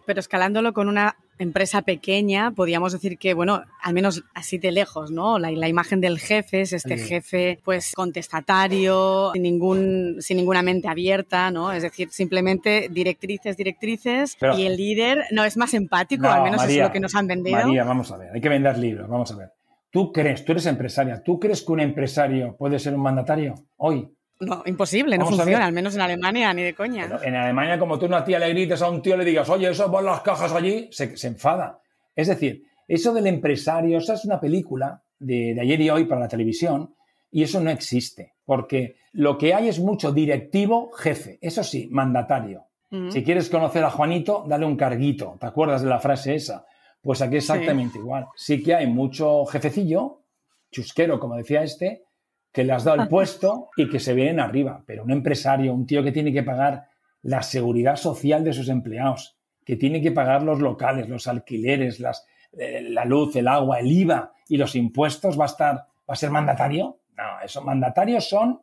Pero 0.06 0.20
escalándolo 0.20 0.74
con 0.74 0.90
una 0.90 1.16
empresa 1.38 1.84
pequeña, 1.84 2.52
podríamos 2.52 2.92
decir 2.92 3.18
que, 3.18 3.34
bueno, 3.34 3.64
al 3.82 3.94
menos 3.94 4.24
así 4.34 4.58
de 4.58 4.72
lejos, 4.72 5.12
¿no? 5.12 5.38
La, 5.38 5.70
imagen 5.70 6.02
del 6.02 6.20
jefe 6.20 6.62
es 6.62 6.74
este 6.74 6.98
jefe, 6.98 7.60
pues, 7.64 7.94
contestatario, 7.94 9.32
sin, 9.34 9.44
ningún, 9.44 10.18
sin 10.20 10.38
ninguna 10.38 10.64
mente 10.64 10.88
abierta, 10.88 11.52
¿no? 11.52 11.72
Es 11.72 11.84
decir, 11.84 12.10
simplemente 12.10 12.90
directrices, 12.92 13.56
directrices, 13.56 14.36
y 14.58 14.64
el 14.64 14.76
líder 14.76 15.26
no 15.32 15.46
es 15.46 15.56
más 15.56 15.74
empático, 15.76 16.28
al 16.28 16.44
menos 16.44 16.68
es 16.68 16.78
lo 16.78 16.92
que 16.92 17.00
nos 17.00 17.16
han 17.16 17.28
vendido. 17.28 17.58
María, 17.58 17.84
vamos 17.84 18.12
a 18.12 18.18
ver, 18.18 18.32
hay 18.34 18.42
que 18.42 18.50
vender 18.50 18.78
libros, 18.78 19.08
vamos 19.08 19.32
a 19.32 19.38
ver. 19.38 19.52
¿Tú 19.92 20.12
crees, 20.12 20.44
tú 20.44 20.52
eres 20.52 20.66
empresaria, 20.66 21.24
¿tú 21.24 21.40
crees 21.40 21.64
que 21.64 21.72
un 21.72 21.80
empresario 21.80 22.58
puede 22.58 22.80
ser 22.80 22.96
un 22.96 23.02
mandatario 23.02 23.56
hoy? 23.78 24.12
No, 24.40 24.64
imposible, 24.66 25.18
no 25.18 25.26
funciona, 25.26 25.66
al 25.66 25.74
menos 25.74 25.96
en 25.96 26.02
Alemania, 26.02 26.54
ni 26.54 26.64
de 26.64 26.74
coña. 26.74 27.10
en 27.24 27.36
Alemania, 27.36 27.78
como 27.78 28.00
tú 28.00 28.06
una 28.06 28.24
tía 28.24 28.40
le 28.40 28.50
grites 28.50 28.82
a 28.82 28.90
un 28.90 29.02
tío, 29.02 29.18
le 29.18 29.26
digas, 29.26 29.50
oye, 29.50 29.70
eso 29.70 29.90
van 29.90 30.06
las 30.06 30.22
cajas 30.22 30.54
allí, 30.54 30.88
se, 30.92 31.14
enfada. 31.28 31.82
Es 32.16 32.30
decir, 32.30 32.64
eso 32.88 33.14
del 33.14 33.28
empresario, 33.28 33.98
esa 33.98 34.14
es 34.14 34.24
una 34.24 34.40
película 34.40 35.04
de, 35.20 35.58
ayer 35.60 35.82
y 35.82 35.90
hoy 35.90 36.06
para 36.06 36.22
la 36.22 36.28
televisión, 36.30 36.96
y 37.30 37.44
eso 37.44 37.60
no 37.60 37.70
existe. 37.70 38.34
porque 38.46 38.96
lo 39.12 39.38
que 39.38 39.54
hay 39.54 39.68
es 39.68 39.80
mucho 39.80 40.12
directivo 40.12 40.92
jefe, 40.92 41.38
eso 41.42 41.64
sí, 41.64 41.88
mandatario. 41.92 42.66
Si 43.10 43.24
quieres 43.24 43.50
conocer 43.50 43.84
a 43.84 43.92
Juanito, 43.92 44.46
dale 44.48 44.66
un 44.66 44.76
carguito. 44.76 45.38
¿Te 45.40 45.46
acuerdas 45.46 45.84
de 45.84 45.90
la 45.90 46.00
frase 46.00 46.34
esa? 46.34 46.66
Pues 47.02 47.22
aquí 47.22 47.36
exactamente 47.36 48.00
igual. 48.00 48.28
Sí 48.36 48.64
que 48.64 48.74
hay 48.74 48.88
mucho 48.88 49.46
jefecillo, 49.46 50.24
chusquero, 50.72 51.20
como 51.20 51.36
decía 51.36 51.62
este, 51.62 52.06
que 52.52 52.64
le 52.64 52.74
has 52.74 52.84
dado 52.84 53.02
el 53.02 53.08
puesto 53.08 53.70
y 53.78 53.90
que 53.90 54.00
se 54.00 54.14
vienen 54.14 54.40
arriba. 54.40 54.84
Pero 54.86 55.04
un 55.04 55.12
empresario, 55.12 55.74
un 55.74 55.86
tío 55.86 56.04
que 56.04 56.12
tiene 56.12 56.34
que 56.34 56.44
pagar 56.44 56.88
la 57.22 57.44
seguridad 57.44 57.96
social 57.96 58.44
de 58.44 58.54
sus 58.54 58.70
empleados, 58.70 59.38
que 59.66 59.76
tiene 59.76 60.02
que 60.02 60.12
pagar 60.12 60.44
los 60.44 60.60
locales, 60.60 61.08
los 61.10 61.28
alquileres, 61.28 62.00
las, 62.00 62.26
eh, 62.58 62.82
la 62.82 63.06
luz, 63.06 63.36
el 63.36 63.48
agua, 63.48 63.80
el 63.80 63.92
IVA 63.92 64.34
y 64.48 64.58
los 64.58 64.76
impuestos, 64.76 65.40
va 65.40 65.44
a 65.44 65.48
estar, 65.48 65.76
va 65.76 65.86
a 66.14 66.16
ser 66.16 66.32
mandatario. 66.32 67.00
No, 67.18 67.42
esos 67.44 67.64
mandatarios 67.64 68.28
son 68.28 68.62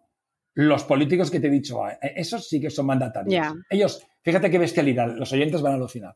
los 0.55 0.85
políticos 0.85 1.31
que 1.31 1.39
te 1.39 1.49
he 1.49 1.51
dicho. 1.51 1.87
Eh, 1.89 1.99
esos 2.17 2.49
sí 2.49 2.61
que 2.61 2.71
son 2.71 2.87
mandatarios. 2.87 3.55
Ellos, 3.71 4.05
fíjate 4.23 4.51
qué 4.51 4.59
bestialidad, 4.59 5.15
los 5.15 5.33
oyentes 5.33 5.63
van 5.63 5.73
a 5.73 5.77
alucinar. 5.77 6.15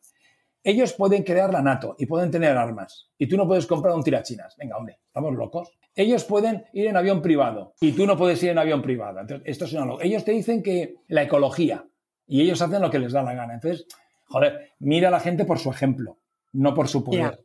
Ellos 0.63 0.93
pueden 0.93 1.23
crear 1.23 1.51
la 1.51 1.61
NATO 1.61 1.95
y 1.97 2.05
pueden 2.05 2.29
tener 2.29 2.55
armas 2.55 3.09
y 3.17 3.27
tú 3.27 3.35
no 3.35 3.47
puedes 3.47 3.65
comprar 3.65 3.95
un 3.95 4.03
tirachinas. 4.03 4.55
Venga, 4.57 4.77
hombre, 4.77 4.99
estamos 5.07 5.33
locos. 5.33 5.71
Ellos 5.95 6.23
pueden 6.23 6.65
ir 6.73 6.87
en 6.87 6.97
avión 6.97 7.21
privado 7.21 7.73
y 7.81 7.93
tú 7.93 8.05
no 8.05 8.15
puedes 8.15 8.41
ir 8.43 8.51
en 8.51 8.59
avión 8.59 8.81
privado. 8.81 9.21
Entonces, 9.21 9.47
esto 9.47 9.65
es 9.65 9.73
una 9.73 9.95
Ellos 10.01 10.23
te 10.23 10.31
dicen 10.31 10.61
que 10.61 10.97
la 11.07 11.23
ecología 11.23 11.85
y 12.27 12.41
ellos 12.41 12.61
hacen 12.61 12.81
lo 12.81 12.91
que 12.91 12.99
les 12.99 13.11
da 13.11 13.23
la 13.23 13.33
gana. 13.33 13.55
Entonces, 13.55 13.87
joder, 14.25 14.73
mira 14.79 15.07
a 15.07 15.11
la 15.11 15.19
gente 15.19 15.45
por 15.45 15.57
su 15.57 15.71
ejemplo, 15.71 16.19
no 16.53 16.75
por 16.75 16.87
su 16.87 17.03
poder. 17.03 17.43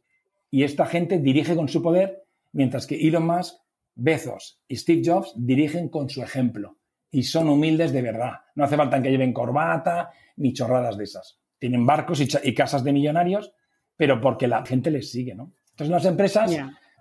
Y 0.50 0.64
esta 0.64 0.84
gente 0.84 1.18
dirige 1.18 1.56
con 1.56 1.68
su 1.68 1.82
poder, 1.82 2.22
mientras 2.52 2.86
que 2.86 2.96
Elon 2.96 3.26
Musk, 3.26 3.56
Bezos 3.94 4.60
y 4.68 4.76
Steve 4.76 5.02
Jobs 5.04 5.32
dirigen 5.36 5.88
con 5.88 6.10
su 6.10 6.22
ejemplo. 6.22 6.76
Y 7.10 7.22
son 7.22 7.48
humildes 7.48 7.92
de 7.92 8.02
verdad. 8.02 8.32
No 8.54 8.64
hace 8.64 8.76
falta 8.76 9.00
que 9.00 9.10
lleven 9.10 9.32
corbata 9.32 10.10
ni 10.36 10.52
chorradas 10.52 10.98
de 10.98 11.04
esas 11.04 11.40
tienen 11.58 11.86
barcos 11.86 12.20
y, 12.20 12.54
casas 12.54 12.84
de 12.84 12.92
millonarios, 12.92 13.52
pero 13.96 14.20
porque 14.20 14.46
la 14.46 14.64
gente 14.64 14.90
les 14.90 15.10
sigue, 15.10 15.34
¿no? 15.34 15.52
Entonces 15.70 15.90
las 15.90 16.04
empresas, 16.04 16.50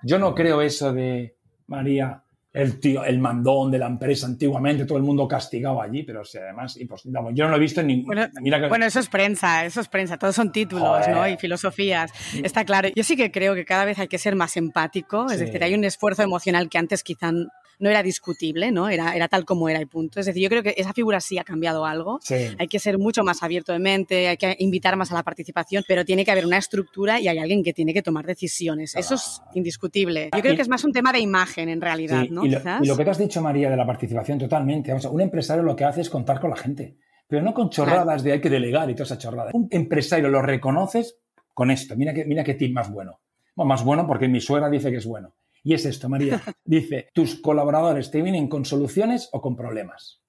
yo 0.04 0.20
no 0.20 0.36
creo 0.36 0.62
eso 0.62 0.94
de 0.94 1.38
María, 1.68 2.24
el 2.56 2.80
tío, 2.80 3.04
el 3.04 3.20
mandón 3.20 3.70
de 3.70 3.78
la 3.78 3.88
empresa 3.88 4.28
antiguamente, 4.28 4.86
todo 4.86 4.98
el 4.98 5.04
mundo 5.04 5.28
castigado 5.28 5.82
allí, 5.82 6.04
pero 6.04 6.24
si 6.24 6.38
además, 6.38 6.78
y 6.78 6.86
pues, 6.86 7.04
yo 7.04 7.44
no 7.46 7.50
lo 7.50 7.58
he 7.58 7.60
visto 7.60 7.82
en 7.82 7.88
ningún... 7.88 8.06
Bueno, 8.06 8.30
bueno, 8.70 8.86
eso 8.86 9.02
es 9.02 9.10
prensa, 9.10 9.66
eso 9.66 9.82
es 9.82 9.90
prensa, 9.90 10.18
todos 10.18 10.36
son 10.36 10.54
títulos, 10.54 11.06
¿no? 11.10 11.28
Y 11.28 11.36
filosofías, 11.36 12.12
está 12.44 12.64
claro. 12.64 12.88
Yo 12.96 13.04
sí 13.04 13.18
que 13.18 13.30
creo 13.30 13.56
que 13.56 13.66
cada 13.66 13.84
vez 13.84 14.00
hay 14.00 14.08
que 14.08 14.18
ser 14.18 14.38
más 14.38 14.56
empático, 14.56 15.30
es 15.30 15.40
decir, 15.40 15.62
hay 15.64 15.74
un 15.74 15.84
esfuerzo 15.84 16.24
emocional 16.24 16.70
que 16.70 16.78
antes 16.78 17.04
quizá 17.04 17.32
no 17.80 17.90
era 17.90 18.04
discutible, 18.04 18.72
¿no? 18.72 18.90
Era, 18.90 19.16
era 19.16 19.28
tal 19.28 19.46
como 19.46 19.70
era 19.70 19.82
y 19.82 19.86
punto. 19.86 20.20
Es 20.20 20.26
decir, 20.26 20.44
yo 20.44 20.50
creo 20.50 20.64
que 20.64 20.74
esa 20.78 20.94
figura 20.94 21.20
sí 21.20 21.38
ha 21.38 21.44
cambiado 21.44 21.86
algo. 21.86 22.20
Hay 22.58 22.68
que 22.68 22.80
ser 22.80 22.98
mucho 22.98 23.24
más 23.24 23.44
abierto 23.44 23.74
de 23.74 23.80
mente, 23.80 24.28
hay 24.28 24.38
que 24.38 24.56
invitar 24.60 24.96
más 24.96 25.12
a 25.12 25.16
la 25.16 25.24
participación, 25.24 25.84
pero 25.88 26.06
tiene 26.06 26.26
que 26.26 26.32
haber 26.32 26.46
una 26.46 26.58
estructura 26.58 27.20
y 27.20 27.28
hay 27.28 27.38
alguien 27.38 27.64
que 27.64 27.74
tiene 27.74 27.94
que 27.94 28.02
tomar 28.02 28.26
decisiones. 28.26 28.96
Eso 28.96 29.16
es 29.16 29.42
indiscutible. 29.54 30.30
Yo 30.34 30.42
creo 30.42 30.56
que 30.56 30.62
es 30.62 30.70
más 30.70 30.84
un 30.84 30.92
tema 30.92 31.12
de 31.12 31.20
imagen 31.20 31.70
en 31.70 31.82
realidad, 31.82 32.26
¿no? 32.30 32.46
Y 32.46 32.50
lo, 32.50 32.98
que 32.98 33.04
te 33.04 33.10
has 33.10 33.18
dicho, 33.18 33.42
María, 33.42 33.70
de 33.70 33.78
la 33.78 33.86
participación 33.86 34.40
totalmente. 34.40 34.94
un 34.94 35.22
empresario 35.22 35.64
lo 35.64 35.76
que 35.76 35.86
hace 35.86 36.02
es 36.02 36.10
contar 36.10 36.40
con 36.40 36.50
la 36.50 36.56
gente, 36.56 36.98
pero 37.28 37.42
no 37.42 37.54
con 37.54 37.70
chorradas 37.70 38.24
de 38.24 38.34
hay 38.34 38.42
que 38.42 38.50
delegar 38.50 38.90
y 38.90 38.94
toda 38.94 39.06
esa 39.06 39.18
chorrada. 39.18 39.52
Un 39.54 39.68
empresario 39.72 40.30
lo 40.30 40.42
reconoces 40.42 41.18
con 41.54 41.72
esto. 41.72 41.96
Mira 41.96 42.14
que, 42.14 42.26
mira 42.26 42.44
qué 42.44 42.54
tip 42.54 42.74
más 42.74 42.92
bueno. 42.92 43.20
más 43.56 43.84
bueno 43.84 44.06
porque 44.08 44.28
mi 44.28 44.42
suegra 44.42 44.70
dice 44.70 44.92
que 44.92 44.98
es 44.98 45.06
bueno 45.06 45.34
y 45.66 45.74
es 45.74 45.84
esto, 45.86 46.08
María. 46.08 46.40
Dice, 46.64 47.10
tus 47.12 47.42
colaboradores 47.42 48.12
te 48.12 48.22
vienen 48.22 48.48
con 48.48 48.66
soluciones 48.66 49.30
o 49.32 49.42
con 49.42 49.56
problemas. 49.56 50.22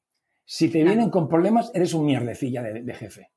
Si 0.46 0.70
te 0.70 0.82
vienen 0.82 1.10
con 1.10 1.28
problemas, 1.28 1.70
eres 1.74 1.92
un 1.92 2.06
mierdecilla 2.06 2.62
de, 2.62 2.94
jefe. 2.94 3.30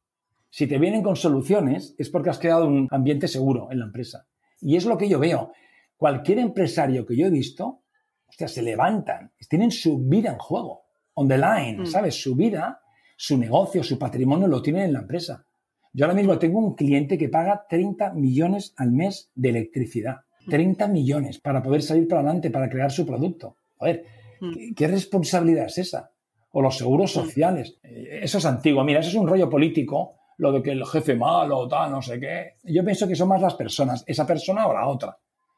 Si 0.50 0.66
te 0.66 0.80
vienen 0.80 1.04
con 1.04 1.18
soluciones, 1.18 1.96
es 1.98 2.10
porque 2.10 2.30
has 2.30 2.40
creado 2.40 2.68
un 2.68 2.88
ambiente 2.90 3.28
seguro 3.28 3.68
en 3.70 3.80
la 3.80 3.86
empresa. 3.86 4.28
Y 4.62 4.78
es 4.78 4.86
lo 4.86 4.98
que 4.98 5.10
yo 5.10 5.20
veo. 5.20 5.52
Cualquier 5.98 6.40
empresario 6.40 7.06
que 7.06 7.18
yo 7.18 7.28
he 7.28 7.30
visto, 7.30 7.82
sea, 8.30 8.48
se 8.48 8.62
levantan, 8.62 9.34
tienen 9.50 9.70
su 9.70 10.00
vida 10.00 10.32
en 10.32 10.38
juego, 10.38 10.86
on 11.16 11.28
the 11.28 11.38
line, 11.38 11.82
mm. 11.82 11.86
¿sabes? 11.86 12.16
Su 12.16 12.34
vida, 12.34 12.82
su 13.18 13.38
negocio, 13.38 13.84
su 13.84 14.00
patrimonio 14.00 14.48
lo 14.48 14.62
tienen 14.62 14.84
en 14.84 14.94
la 14.94 15.00
empresa. 15.00 15.46
Yo 15.92 16.06
ahora 16.06 16.16
mismo 16.16 16.40
tengo 16.40 16.60
un 16.60 16.76
cliente 16.76 17.18
que 17.18 17.28
paga 17.28 17.66
30 17.68 18.14
millones 18.14 18.74
al 18.78 18.94
mes 18.94 19.32
de 19.36 19.50
electricidad. 19.50 20.22
30 20.48 20.88
millones 20.88 21.40
para 21.40 21.62
poder 21.62 21.82
salir 21.82 22.08
para 22.08 22.22
adelante, 22.22 22.50
para 22.52 22.70
crear 22.70 22.92
su 22.92 23.06
producto. 23.06 23.58
A 23.80 23.86
ver, 23.86 24.06
hmm. 24.40 24.74
¿qué, 24.76 24.88
responsabilidad 24.88 25.66
es 25.66 25.78
esa? 25.78 26.12
O 26.52 26.62
los 26.62 26.78
seguros 26.78 27.16
hmm. 27.16 27.20
sociales. 27.20 27.78
Eh, 27.84 28.20
eso 28.24 28.38
es 28.38 28.46
antiguo. 28.46 28.84
Mira, 28.84 29.00
eso 29.00 29.10
es 29.10 29.16
un 29.16 29.28
rollo 29.28 29.50
político, 29.50 30.16
lo 30.38 30.52
de 30.52 30.62
que 30.62 30.72
el 30.72 30.86
jefe 30.86 31.16
malo, 31.16 31.68
tal, 31.68 31.92
no 31.92 32.02
sé 32.02 32.20
qué. 32.20 32.56
Yo 32.64 32.84
pienso 32.84 33.08
que 33.08 33.16
son 33.16 33.30
más 33.30 33.42
las 33.42 33.56
personas, 33.56 34.04
esa 34.08 34.26
persona 34.26 34.68
o 34.68 34.74
la 34.74 34.88
otra. 34.88 35.18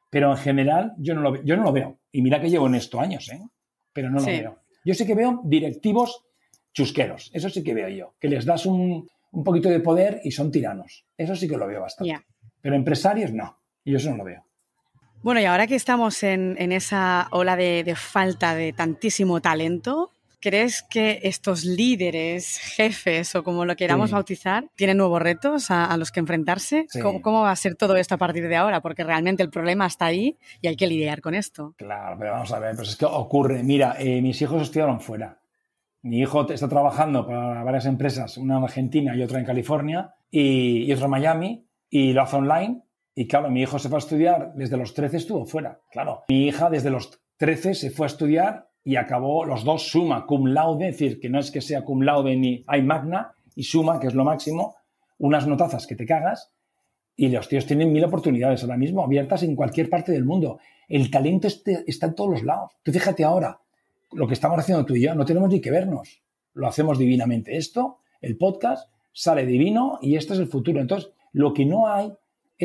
Pero 0.09 0.31
en 0.31 0.37
general 0.37 0.93
yo 0.97 1.15
no 1.15 1.21
lo, 1.21 1.43
yo 1.43 1.55
no 1.55 1.63
lo 1.63 1.71
veo. 1.71 1.99
Y 2.11 2.21
mira 2.21 2.41
que 2.41 2.49
llevo 2.49 2.67
en 2.67 2.75
esto 2.75 2.99
años, 2.99 3.29
¿eh? 3.29 3.39
Pero 3.93 4.09
no 4.09 4.19
lo 4.19 4.25
veo. 4.25 4.57
Yo 4.83 4.93
sí 4.93 5.05
que 5.05 5.15
veo 5.15 5.41
directivos 5.43 6.25
chusqueros. 6.73 7.29
Eso 7.33 7.49
sí 7.49 7.63
que 7.63 7.73
veo 7.73 7.89
yo. 7.89 8.15
Que 8.19 8.27
les 8.27 8.45
das 8.45 8.65
un, 8.65 9.07
poquito 9.45 9.69
de 9.69 9.79
poder 9.79 10.19
y 10.23 10.31
son 10.31 10.51
tiranos. 10.51 11.05
Eso 11.17 11.35
sí 11.35 11.47
que 11.47 11.57
lo 11.57 11.67
veo 11.67 11.81
bastante. 11.81 12.25
Pero 12.61 12.75
empresarios 12.75 13.31
no. 13.31 13.57
Y 13.83 13.91
yo 13.91 13.97
eso 13.97 14.11
no 14.11 14.17
lo 14.17 14.23
veo. 14.25 14.45
Bueno, 15.23 15.39
y 15.39 15.45
ahora 15.45 15.67
que 15.67 15.75
estamos 15.75 16.23
en, 16.23 16.57
esa 16.71 17.27
ola 17.29 17.55
de, 17.55 17.93
falta 17.95 18.55
de 18.55 18.73
tantísimo 18.73 19.39
talento, 19.39 20.09
¿crees 20.39 20.81
que 20.81 21.19
estos 21.21 21.63
líderes, 21.63 22.57
jefes 22.57 23.35
o 23.35 23.43
como 23.43 23.63
lo 23.65 23.75
queramos 23.75 24.09
bautizar, 24.09 24.65
tienen 24.75 24.97
nuevos 24.97 25.21
retos 25.21 25.69
a, 25.69 25.95
los 25.97 26.11
que 26.11 26.21
enfrentarse? 26.21 26.87
¿Cómo, 27.21 27.41
va 27.41 27.51
a 27.51 27.55
ser 27.55 27.75
todo 27.75 27.97
esto 27.97 28.15
a 28.15 28.17
partir 28.17 28.47
de 28.47 28.55
ahora? 28.55 28.81
Porque 28.81 29.03
realmente 29.03 29.43
el 29.43 29.51
problema 29.51 29.85
está 29.85 30.05
ahí 30.05 30.37
y 30.59 30.67
hay 30.67 30.75
que 30.75 30.87
lidiar 30.87 31.21
con 31.21 31.35
esto. 31.35 31.75
Claro, 31.77 32.15
pero 32.17 32.31
vamos 32.31 32.51
a 32.51 32.57
ver, 32.57 32.75
pues 32.75 32.89
es 32.89 32.95
que 32.95 33.05
ocurre. 33.05 33.61
Mira, 33.61 33.97
eh, 33.99 34.23
mis 34.23 34.41
hijos 34.41 34.63
estudiaron 34.63 35.01
fuera. 35.01 35.37
Mi 36.01 36.17
hijo 36.17 36.51
está 36.51 36.67
trabajando 36.67 37.27
para 37.27 37.63
varias 37.63 37.85
empresas, 37.85 38.37
una 38.37 38.57
en 38.57 38.63
Argentina 38.63 39.15
y 39.15 39.21
otra 39.21 39.37
en 39.37 39.45
California 39.45 40.15
y, 40.31 40.85
y 40.85 40.93
otra 40.93 41.05
en 41.05 41.11
Miami, 41.11 41.67
y 41.91 42.13
lo 42.13 42.23
hace 42.23 42.37
online 42.37 42.81
y 43.13 43.27
claro, 43.27 43.49
mi 43.49 43.61
hijo 43.61 43.79
se 43.79 43.89
fue 43.89 43.97
a 43.97 43.99
estudiar, 43.99 44.53
desde 44.55 44.77
los 44.77 44.93
13 44.93 45.17
estuvo 45.17 45.45
fuera. 45.45 45.81
Claro, 45.91 46.23
mi 46.29 46.47
hija 46.47 46.69
desde 46.69 46.89
los 46.89 47.21
13 47.37 47.73
se 47.73 47.91
fue 47.91 48.05
a 48.05 48.07
estudiar 48.07 48.69
y 48.83 48.95
acabó 48.95 49.45
los 49.45 49.63
dos 49.63 49.89
suma, 49.89 50.25
cum 50.25 50.47
laude, 50.47 50.89
es 50.89 50.97
decir, 50.97 51.19
que 51.19 51.29
no 51.29 51.39
es 51.39 51.51
que 51.51 51.61
sea 51.61 51.83
cum 51.83 52.01
laude 52.01 52.35
ni 52.35 52.63
hay 52.67 52.81
magna, 52.81 53.35
y 53.55 53.63
suma, 53.63 53.99
que 53.99 54.07
es 54.07 54.13
lo 54.13 54.23
máximo, 54.23 54.75
unas 55.17 55.45
notazas 55.45 55.85
que 55.85 55.95
te 55.95 56.05
cagas, 56.05 56.53
y 57.15 57.29
los 57.29 57.47
tíos 57.47 57.65
tienen 57.65 57.91
mil 57.91 58.03
oportunidades 58.03 58.63
ahora 58.63 58.77
mismo 58.77 59.03
abiertas 59.03 59.43
en 59.43 59.55
cualquier 59.55 59.89
parte 59.89 60.11
del 60.11 60.25
mundo. 60.25 60.59
El 60.87 61.11
talento 61.11 61.47
este, 61.47 61.83
está 61.85 62.07
en 62.07 62.15
todos 62.15 62.31
los 62.31 62.43
lados. 62.43 62.71
Tú 62.81 62.91
fíjate 62.91 63.23
ahora, 63.23 63.59
lo 64.13 64.27
que 64.27 64.33
estamos 64.33 64.57
haciendo 64.57 64.85
tú 64.85 64.95
y 64.95 65.01
yo, 65.01 65.13
no 65.13 65.25
tenemos 65.25 65.49
ni 65.49 65.61
que 65.61 65.71
vernos. 65.71 66.21
Lo 66.53 66.67
hacemos 66.67 66.97
divinamente. 66.97 67.57
Esto, 67.57 67.99
el 68.21 68.37
podcast, 68.37 68.89
sale 69.13 69.45
divino 69.45 69.99
y 70.01 70.15
este 70.15 70.33
es 70.33 70.39
el 70.39 70.47
futuro. 70.47 70.79
Entonces, 70.79 71.11
lo 71.33 71.53
que 71.53 71.65
no 71.65 71.87
hay 71.87 72.11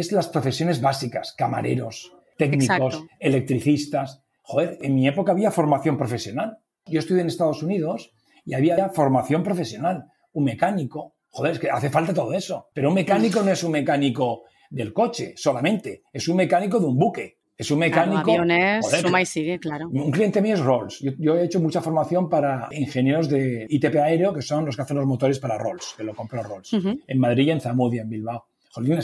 es 0.00 0.12
las 0.12 0.28
profesiones 0.28 0.80
básicas, 0.80 1.32
camareros, 1.32 2.12
técnicos, 2.36 3.02
electricistas. 3.18 4.22
Joder, 4.42 4.78
en 4.82 4.94
mi 4.94 5.08
época 5.08 5.32
había 5.32 5.50
formación 5.50 5.96
profesional. 5.96 6.58
Yo 6.84 7.00
estudié 7.00 7.22
en 7.22 7.28
Estados 7.28 7.62
Unidos 7.62 8.12
y 8.44 8.54
había 8.54 8.88
formación 8.90 9.42
profesional. 9.42 10.04
Un 10.32 10.44
mecánico. 10.44 11.16
Joder, 11.30 11.52
es 11.52 11.58
que 11.58 11.70
hace 11.70 11.90
falta 11.90 12.14
todo 12.14 12.32
eso. 12.32 12.68
Pero 12.72 12.88
un 12.88 12.94
mecánico 12.94 13.42
no 13.42 13.50
es 13.50 13.64
un 13.64 13.72
mecánico 13.72 14.44
del 14.70 14.92
coche 14.92 15.34
solamente, 15.36 16.02
es 16.12 16.28
un 16.28 16.36
mecánico 16.36 16.78
de 16.78 16.86
un 16.86 16.96
buque. 16.96 17.38
Es 17.58 17.70
un 17.70 17.78
mecánico. 17.78 18.32
aviones, 18.32 18.86
suma 19.00 19.22
y 19.22 19.26
sigue, 19.26 19.58
claro. 19.58 19.88
Un 19.88 20.10
cliente 20.10 20.42
mío 20.42 20.54
es 20.54 20.60
Rolls. 20.60 21.00
Yo, 21.18 21.36
he 21.36 21.44
hecho 21.44 21.58
mucha 21.58 21.80
formación 21.80 22.28
para 22.28 22.68
ingenieros 22.70 23.30
de 23.30 23.66
ITP 23.70 23.96
aéreo, 23.96 24.34
que 24.34 24.42
son 24.42 24.66
los 24.66 24.76
que 24.76 24.82
hacen 24.82 24.98
los 24.98 25.06
motores 25.06 25.38
para 25.38 25.56
Rolls, 25.56 25.94
que 25.96 26.04
lo 26.04 26.14
compró 26.14 26.42
Rolls. 26.42 26.70
En 26.74 27.18
Madrid 27.18 27.46
y 27.46 27.50
en 27.52 27.60
Zamudia, 27.62 28.02
en 28.02 28.10
Bilbao. 28.10 28.44
Joder, 28.72 29.02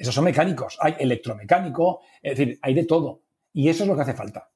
esos 0.00 0.14
son 0.14 0.24
mecánicos. 0.24 0.78
Hay 0.80 0.94
electromecánico, 0.98 2.00
es 2.22 2.38
decir, 2.38 2.58
hay 2.62 2.72
de 2.72 2.86
todo. 2.86 3.20
Y 3.52 3.68
eso 3.68 3.82
es 3.82 3.88
lo 3.88 3.94
que 3.94 4.00
hace 4.00 4.14
falta. 4.14 4.48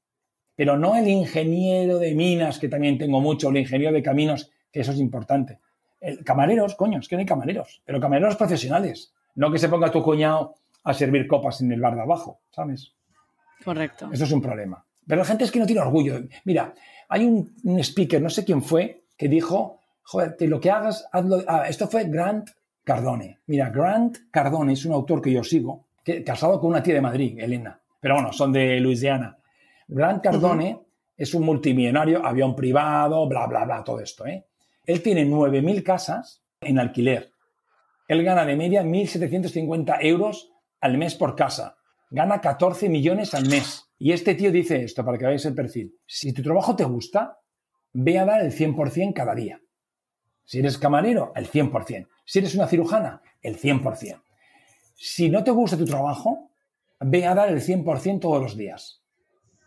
Pero 0.56 0.78
no 0.78 0.96
el 0.96 1.06
ingeniero 1.06 1.98
de 1.98 2.14
minas, 2.14 2.58
que 2.58 2.70
también 2.70 2.96
tengo 2.96 3.20
mucho, 3.20 3.50
el 3.50 3.58
ingeniero 3.58 3.92
de 3.92 4.02
caminos, 4.02 4.50
que 4.72 4.80
eso 4.80 4.92
es 4.92 4.98
importante. 4.98 5.60
El, 6.00 6.24
camareros, 6.24 6.76
coño, 6.76 6.98
es 6.98 7.08
que 7.08 7.16
no 7.16 7.20
hay 7.20 7.26
camareros, 7.26 7.82
pero 7.84 8.00
camareros 8.00 8.36
profesionales. 8.36 9.12
No 9.34 9.52
que 9.52 9.58
se 9.58 9.68
ponga 9.68 9.90
tu 9.90 10.02
cuñado 10.02 10.54
a 10.82 10.94
servir 10.94 11.26
copas 11.26 11.60
en 11.60 11.72
el 11.72 11.80
bar 11.80 11.94
de 11.94 12.00
abajo, 12.00 12.40
¿sabes? 12.50 12.94
Correcto. 13.62 14.08
Eso 14.10 14.24
es 14.24 14.32
un 14.32 14.40
problema. 14.40 14.82
Pero 15.06 15.18
la 15.18 15.26
gente 15.26 15.44
es 15.44 15.50
que 15.50 15.58
no 15.58 15.66
tiene 15.66 15.82
orgullo. 15.82 16.22
Mira, 16.44 16.72
hay 17.10 17.26
un, 17.26 17.54
speaker, 17.84 18.22
no 18.22 18.30
sé 18.30 18.46
quién 18.46 18.62
fue, 18.62 19.04
que 19.18 19.28
dijo, 19.28 19.80
joder, 20.04 20.36
que 20.36 20.48
lo 20.48 20.58
que 20.58 20.70
hagas, 20.70 21.06
hazlo. 21.12 21.42
Ah, 21.46 21.68
esto 21.68 21.86
fue 21.86 22.04
Grant 22.04 22.48
Cardone. 22.84 23.40
Mira, 23.46 23.70
Grant 23.70 24.30
Cardone 24.30 24.74
es 24.74 24.84
un 24.84 24.92
autor 24.92 25.20
que 25.20 25.32
yo 25.32 25.42
sigo, 25.42 25.86
que, 26.04 26.22
casado 26.22 26.60
con 26.60 26.70
una 26.70 26.82
tía 26.82 26.94
de 26.94 27.00
Madrid, 27.00 27.38
Elena. 27.40 27.80
Pero 28.00 28.14
bueno, 28.14 28.32
son 28.32 28.52
de 28.52 28.78
Luisiana. 28.80 29.38
Grant 29.88 30.22
Cardone 30.22 30.78
es 31.16 31.34
un 31.34 31.44
multimillonario, 31.44 32.24
avión 32.24 32.54
privado, 32.54 33.26
bla, 33.26 33.46
bla, 33.46 33.64
bla, 33.64 33.82
todo 33.82 34.00
esto. 34.00 34.26
¿eh? 34.26 34.46
Él 34.84 35.02
tiene 35.02 35.26
9.000 35.26 35.82
casas 35.82 36.42
en 36.60 36.78
alquiler. 36.78 37.32
Él 38.06 38.22
gana 38.22 38.44
de 38.44 38.56
media 38.56 38.82
1.750 38.82 39.96
euros 40.02 40.52
al 40.80 40.98
mes 40.98 41.14
por 41.14 41.34
casa. 41.34 41.76
Gana 42.10 42.40
14 42.40 42.88
millones 42.88 43.32
al 43.34 43.48
mes. 43.48 43.90
Y 43.98 44.12
este 44.12 44.34
tío 44.34 44.52
dice 44.52 44.84
esto, 44.84 45.04
para 45.04 45.16
que 45.16 45.24
veáis 45.24 45.44
el 45.46 45.54
perfil. 45.54 45.96
Si 46.06 46.32
tu 46.32 46.42
trabajo 46.42 46.76
te 46.76 46.84
gusta, 46.84 47.38
ve 47.94 48.18
a 48.18 48.26
dar 48.26 48.42
el 48.42 48.52
100% 48.52 49.14
cada 49.14 49.34
día. 49.34 49.60
Si 50.44 50.58
eres 50.58 50.78
camarero, 50.78 51.32
el 51.34 51.50
100%. 51.50 52.08
Si 52.24 52.38
eres 52.38 52.54
una 52.54 52.66
cirujana, 52.66 53.22
el 53.42 53.58
100%. 53.58 54.20
Si 54.94 55.28
no 55.28 55.42
te 55.42 55.50
gusta 55.50 55.76
tu 55.76 55.84
trabajo, 55.84 56.50
ve 57.00 57.26
a 57.26 57.34
dar 57.34 57.48
el 57.48 57.60
100% 57.60 58.20
todos 58.20 58.42
los 58.42 58.56
días. 58.56 59.02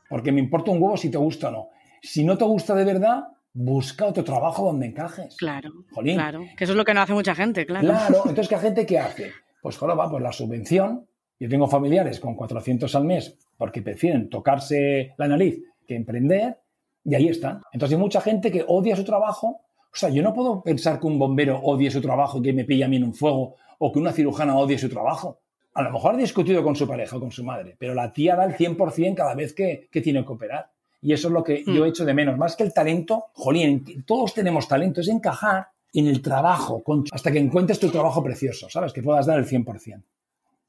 Porque 0.09 0.31
me 0.31 0.39
importa 0.39 0.71
un 0.71 0.81
huevo 0.81 0.97
si 0.97 1.09
te 1.09 1.17
gusta 1.17 1.49
o 1.49 1.51
no. 1.51 1.69
Si 2.01 2.23
no 2.23 2.37
te 2.37 2.45
gusta 2.45 2.75
de 2.75 2.85
verdad, 2.85 3.27
busca 3.53 4.05
otro 4.05 4.23
trabajo 4.23 4.65
donde 4.65 4.85
encajes. 4.85 5.35
Claro. 5.37 5.71
Claro. 5.93 6.45
Que 6.55 6.63
eso 6.63 6.73
es 6.73 6.77
lo 6.77 6.85
que 6.85 6.93
no 6.93 7.01
hace 7.01 7.13
mucha 7.13 7.35
gente, 7.35 7.65
claro. 7.65 7.87
Claro. 7.87 8.17
Entonces, 8.25 8.47
¿qué 8.47 8.57
gente 8.57 8.85
qué 8.85 8.99
hace? 8.99 9.31
Pues, 9.61 9.77
joder, 9.77 9.97
va, 9.97 10.09
pues 10.09 10.23
la 10.23 10.31
subvención. 10.31 11.07
Yo 11.39 11.49
tengo 11.49 11.67
familiares 11.67 12.19
con 12.19 12.35
400 12.35 12.93
al 12.95 13.03
mes 13.03 13.37
porque 13.57 13.81
prefieren 13.81 14.29
tocarse 14.29 15.13
la 15.17 15.27
nariz 15.27 15.61
que 15.87 15.95
emprender 15.95 16.59
y 17.03 17.15
ahí 17.15 17.27
están. 17.27 17.61
Entonces, 17.71 17.95
hay 17.95 18.01
mucha 18.01 18.21
gente 18.21 18.51
que 18.51 18.63
odia 18.67 18.95
su 18.95 19.03
trabajo. 19.03 19.61
O 19.91 19.95
sea, 19.99 20.09
yo 20.09 20.21
no 20.21 20.33
puedo 20.33 20.61
pensar 20.61 20.99
que 20.99 21.07
un 21.07 21.17
bombero 21.17 21.59
odie 21.59 21.89
su 21.89 22.01
trabajo 22.01 22.39
y 22.39 22.41
que 22.41 22.53
me 22.53 22.65
pilla 22.65 22.85
a 22.85 22.89
mí 22.89 22.97
en 22.97 23.03
un 23.03 23.13
fuego 23.13 23.55
o 23.79 23.91
que 23.91 23.99
una 23.99 24.11
cirujana 24.11 24.57
odie 24.57 24.77
su 24.77 24.89
trabajo. 24.89 25.39
A 25.73 25.81
lo 25.81 25.91
mejor 25.91 26.15
ha 26.15 26.17
discutido 26.17 26.63
con 26.63 26.75
su 26.75 26.87
pareja 26.87 27.17
o 27.17 27.19
con 27.19 27.31
su 27.31 27.43
madre, 27.43 27.75
pero 27.77 27.93
la 27.93 28.11
tía 28.11 28.35
da 28.35 28.45
el 28.45 28.55
100% 28.55 29.15
cada 29.15 29.35
vez 29.35 29.53
que, 29.53 29.89
tiene 29.91 30.25
que 30.25 30.31
operar. 30.31 30.71
Y 31.01 31.13
eso 31.13 31.27
es 31.27 31.33
lo 31.33 31.43
que 31.43 31.63
yo 31.63 31.85
he 31.85 31.87
hmm. 31.87 31.89
hecho 31.89 32.05
de 32.05 32.13
menos. 32.13 32.37
Más 32.37 32.55
que 32.55 32.63
el 32.63 32.73
talento, 32.73 33.25
jolín, 33.33 34.03
todos 34.05 34.33
tenemos 34.33 34.67
talento, 34.67 35.01
es 35.01 35.07
encajar 35.07 35.67
en 35.93 36.07
el 36.07 36.21
trabajo 36.21 36.83
hasta 37.11 37.31
que 37.31 37.39
encuentres 37.39 37.79
tu 37.79 37.89
trabajo 37.89 38.23
precioso, 38.23 38.69
¿sabes? 38.69 38.93
Que 38.93 39.03
puedas 39.03 39.25
dar 39.25 39.39
el 39.39 39.45
100%. 39.45 40.03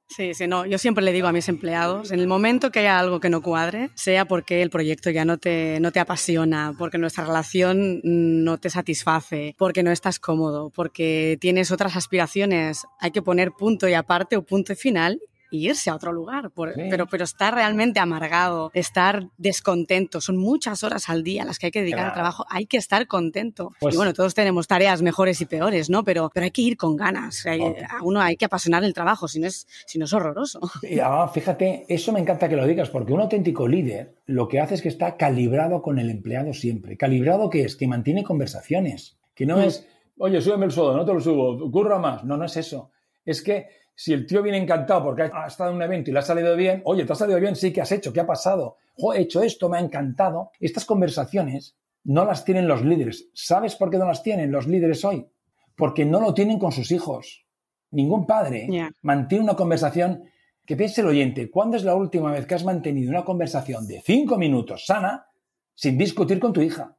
Sí, 0.08 0.32
sí, 0.32 0.46
no. 0.46 0.64
Yo 0.64 0.78
siempre 0.78 1.04
le 1.04 1.12
digo 1.12 1.28
a 1.28 1.32
mis 1.32 1.48
empleados, 1.48 2.12
en 2.12 2.20
el 2.20 2.26
momento 2.26 2.70
que 2.70 2.78
haya 2.80 2.98
algo 2.98 3.20
que 3.20 3.28
no 3.28 3.42
cuadre, 3.42 3.90
sea 3.94 4.24
porque 4.24 4.62
el 4.62 4.70
proyecto 4.70 5.10
ya 5.10 5.26
no 5.26 5.36
te, 5.36 5.78
no 5.80 5.92
te 5.92 6.00
apasiona, 6.00 6.74
porque 6.78 6.96
nuestra 6.96 7.24
relación 7.24 8.00
no 8.02 8.58
te 8.58 8.70
satisface, 8.70 9.54
porque 9.58 9.82
no 9.82 9.90
estás 9.90 10.18
cómodo, 10.18 10.70
porque 10.70 11.36
tienes 11.40 11.70
otras 11.70 11.94
aspiraciones, 11.94 12.86
hay 12.98 13.10
que 13.10 13.22
poner 13.22 13.52
punto 13.52 13.86
y 13.86 13.92
aparte 13.92 14.36
o 14.36 14.42
punto 14.42 14.72
y 14.72 14.76
final 14.76 15.20
irse 15.50 15.90
a 15.90 15.94
otro 15.94 16.12
lugar, 16.12 16.50
pero, 16.54 17.06
pero 17.06 17.24
estar 17.24 17.54
realmente 17.54 18.00
amargado, 18.00 18.70
estar 18.74 19.28
descontento, 19.36 20.20
son 20.20 20.36
muchas 20.36 20.84
horas 20.84 21.08
al 21.08 21.22
día 21.22 21.44
las 21.44 21.58
que 21.58 21.66
hay 21.66 21.72
que 21.72 21.80
dedicar 21.80 22.06
al 22.06 22.12
trabajo, 22.12 22.44
hay 22.48 22.66
que 22.66 22.76
estar 22.76 23.06
contento. 23.06 23.70
y 23.76 23.80
pues 23.80 23.96
bueno, 23.96 24.12
todos 24.12 24.34
tenemos 24.34 24.66
tareas 24.66 25.02
mejores 25.02 25.40
y 25.40 25.46
peores, 25.46 25.90
¿no? 25.90 26.04
Pero, 26.04 26.30
pero 26.32 26.44
hay 26.44 26.50
que 26.50 26.62
ir 26.62 26.76
con 26.76 26.96
ganas, 26.96 27.44
a 27.46 28.02
uno 28.02 28.20
hay 28.20 28.36
que 28.36 28.44
apasionar 28.44 28.84
el 28.84 28.94
trabajo, 28.94 29.28
si 29.28 29.40
no 29.40 29.46
es, 29.46 29.66
si 29.86 29.98
no 29.98 30.04
es 30.04 30.12
horroroso. 30.12 30.60
Y 30.82 30.98
fíjate, 31.32 31.84
eso 31.88 32.12
me 32.12 32.20
encanta 32.20 32.48
que 32.48 32.56
lo 32.56 32.66
digas, 32.66 32.90
porque 32.90 33.12
un 33.12 33.20
auténtico 33.20 33.68
líder 33.68 34.16
lo 34.26 34.48
que 34.48 34.60
hace 34.60 34.74
es 34.74 34.82
que 34.82 34.88
está 34.88 35.16
calibrado 35.16 35.82
con 35.82 35.98
el 35.98 36.10
empleado 36.10 36.52
siempre. 36.52 36.96
¿Calibrado 36.96 37.50
qué 37.50 37.62
es? 37.62 37.76
Que 37.76 37.86
mantiene 37.86 38.24
conversaciones, 38.24 39.18
que 39.34 39.46
no 39.46 39.56
mm. 39.58 39.62
es, 39.62 39.86
oye, 40.18 40.40
súbeme 40.40 40.66
el 40.66 40.72
sueldo, 40.72 40.96
no 40.96 41.04
te 41.04 41.14
lo 41.14 41.20
subo, 41.20 41.70
curra 41.70 41.98
más. 41.98 42.24
No, 42.24 42.36
no 42.36 42.44
es 42.44 42.56
eso. 42.56 42.90
Es 43.24 43.42
que 43.42 43.68
si 44.00 44.12
el 44.12 44.26
tío 44.26 44.44
viene 44.44 44.58
encantado 44.58 45.02
porque 45.02 45.22
ha 45.22 45.46
estado 45.48 45.70
en 45.70 45.76
un 45.76 45.82
evento 45.82 46.08
y 46.08 46.12
le 46.12 46.20
ha 46.20 46.22
salido 46.22 46.54
bien, 46.54 46.82
oye, 46.84 47.04
¿te 47.04 47.12
ha 47.12 47.16
salido 47.16 47.40
bien? 47.40 47.56
Sí, 47.56 47.72
¿qué 47.72 47.80
has 47.80 47.90
hecho? 47.90 48.12
¿Qué 48.12 48.20
ha 48.20 48.26
pasado? 48.26 48.76
he 48.96 49.22
hecho 49.22 49.42
esto, 49.42 49.68
me 49.68 49.76
ha 49.76 49.80
encantado. 49.80 50.52
Estas 50.60 50.84
conversaciones 50.84 51.76
no 52.04 52.24
las 52.24 52.44
tienen 52.44 52.68
los 52.68 52.84
líderes. 52.84 53.28
¿Sabes 53.34 53.74
por 53.74 53.90
qué 53.90 53.98
no 53.98 54.06
las 54.06 54.22
tienen 54.22 54.52
los 54.52 54.68
líderes 54.68 55.04
hoy? 55.04 55.26
Porque 55.74 56.04
no 56.04 56.20
lo 56.20 56.32
tienen 56.32 56.60
con 56.60 56.70
sus 56.70 56.92
hijos. 56.92 57.44
Ningún 57.90 58.24
padre 58.24 58.68
mantiene 59.02 59.42
una 59.42 59.56
conversación 59.56 60.22
que 60.64 60.76
piense 60.76 61.00
el 61.00 61.08
oyente, 61.08 61.50
¿cuándo 61.50 61.76
es 61.76 61.82
la 61.82 61.96
última 61.96 62.30
vez 62.30 62.46
que 62.46 62.54
has 62.54 62.64
mantenido 62.64 63.10
una 63.10 63.24
conversación 63.24 63.84
de 63.88 64.00
cinco 64.00 64.38
minutos 64.38 64.86
sana 64.86 65.26
sin 65.74 65.98
discutir 65.98 66.38
con 66.38 66.52
tu 66.52 66.62
hija? 66.62 66.94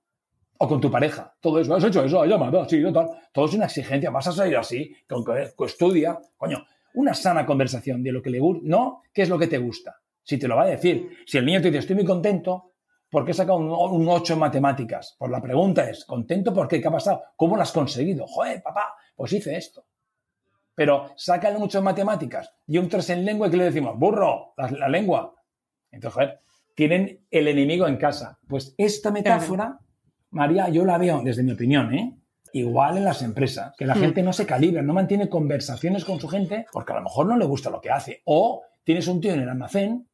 o 0.61 0.67
con 0.67 0.81
tu 0.81 0.91
pareja. 0.91 1.33
Todo 1.39 1.61
eso, 1.61 1.73
has 1.73 1.85
hecho 1.85 2.03
eso, 2.03 2.21
has 2.21 2.27
llamado, 2.27 2.67
sí, 2.67 2.83
tal. 2.91 3.09
Todo 3.31 3.45
es 3.45 3.53
una 3.53 3.63
exigencia. 3.63 4.09
Vas 4.09 4.27
a 4.27 4.33
salir 4.33 4.57
así, 4.57 4.93
con 5.07 5.23
que 5.23 5.53
estudia. 5.65 6.19
Coño, 6.35 6.65
una 6.93 7.13
sana 7.13 7.45
conversación 7.45 8.03
de 8.03 8.11
lo 8.11 8.21
que 8.21 8.29
le 8.29 8.39
gusta, 8.39 8.61
no 8.65 9.03
qué 9.13 9.23
es 9.23 9.29
lo 9.29 9.37
que 9.37 9.47
te 9.47 9.57
gusta. 9.57 9.95
Si 10.23 10.37
te 10.37 10.47
lo 10.47 10.55
va 10.55 10.63
a 10.63 10.67
decir. 10.67 11.09
Si 11.25 11.37
el 11.37 11.45
niño 11.45 11.61
te 11.61 11.69
dice, 11.69 11.79
estoy 11.79 11.95
muy 11.95 12.05
contento 12.05 12.73
porque 13.09 13.31
he 13.31 13.33
sacado 13.33 13.57
un, 13.57 14.07
8 14.07 14.33
en 14.33 14.39
matemáticas. 14.39 15.15
Pues 15.17 15.31
la 15.31 15.41
pregunta 15.41 15.89
es, 15.89 16.05
¿contento 16.05 16.53
por 16.53 16.67
qué? 16.67 16.79
¿Qué 16.79 16.87
ha 16.87 16.91
pasado? 16.91 17.23
¿Cómo 17.35 17.55
lo 17.55 17.63
has 17.63 17.71
conseguido? 17.71 18.27
Joder, 18.27 18.61
papá, 18.61 18.93
pues 19.15 19.33
hice 19.33 19.57
esto. 19.57 19.85
Pero 20.75 21.11
sácale 21.15 21.57
mucho 21.57 21.79
en 21.79 21.83
matemáticas 21.83 22.53
y 22.67 22.77
un 22.77 22.87
3 22.87 23.09
en 23.09 23.25
lengua 23.25 23.47
y 23.47 23.51
que 23.51 23.57
le 23.57 23.65
decimos, 23.65 23.97
burro, 23.97 24.53
la, 24.55 24.87
lengua. 24.87 25.33
Entonces, 25.91 26.13
joder, 26.13 26.39
tienen 26.75 27.25
el 27.31 27.47
enemigo 27.47 27.87
en 27.87 27.97
casa. 27.97 28.39
Pues 28.47 28.75
esta 28.77 29.11
metáfora, 29.11 29.79
María, 30.29 30.69
yo 30.69 30.85
la 30.85 30.97
veo 30.97 31.21
desde 31.23 31.43
mi 31.43 31.53
opinión, 31.53 31.93
¿eh? 31.93 32.18
Igual 32.53 32.97
en 32.97 33.05
las 33.05 33.21
empresas, 33.21 33.73
que 33.77 33.85
la 33.85 33.95
hmm. 33.95 33.99
gente 33.99 34.23
no 34.23 34.33
se 34.33 34.45
calibra, 34.45 34.81
no 34.81 34.93
mantiene 34.93 35.29
conversaciones 35.29 36.05
con 36.05 36.19
su 36.19 36.27
gente 36.27 36.65
porque 36.71 36.93
a 36.93 36.95
lo 36.95 37.03
mejor 37.03 37.27
no 37.27 37.37
le 37.37 37.45
gusta 37.45 37.69
lo 37.69 37.81
que 37.81 37.91
hace. 37.91 38.21
O 38.25 38.63
tienes 38.83 39.07
un 39.07 39.21
tío 39.21 39.33
en 39.33 39.41
el 39.41 39.49
almacén 39.49 40.07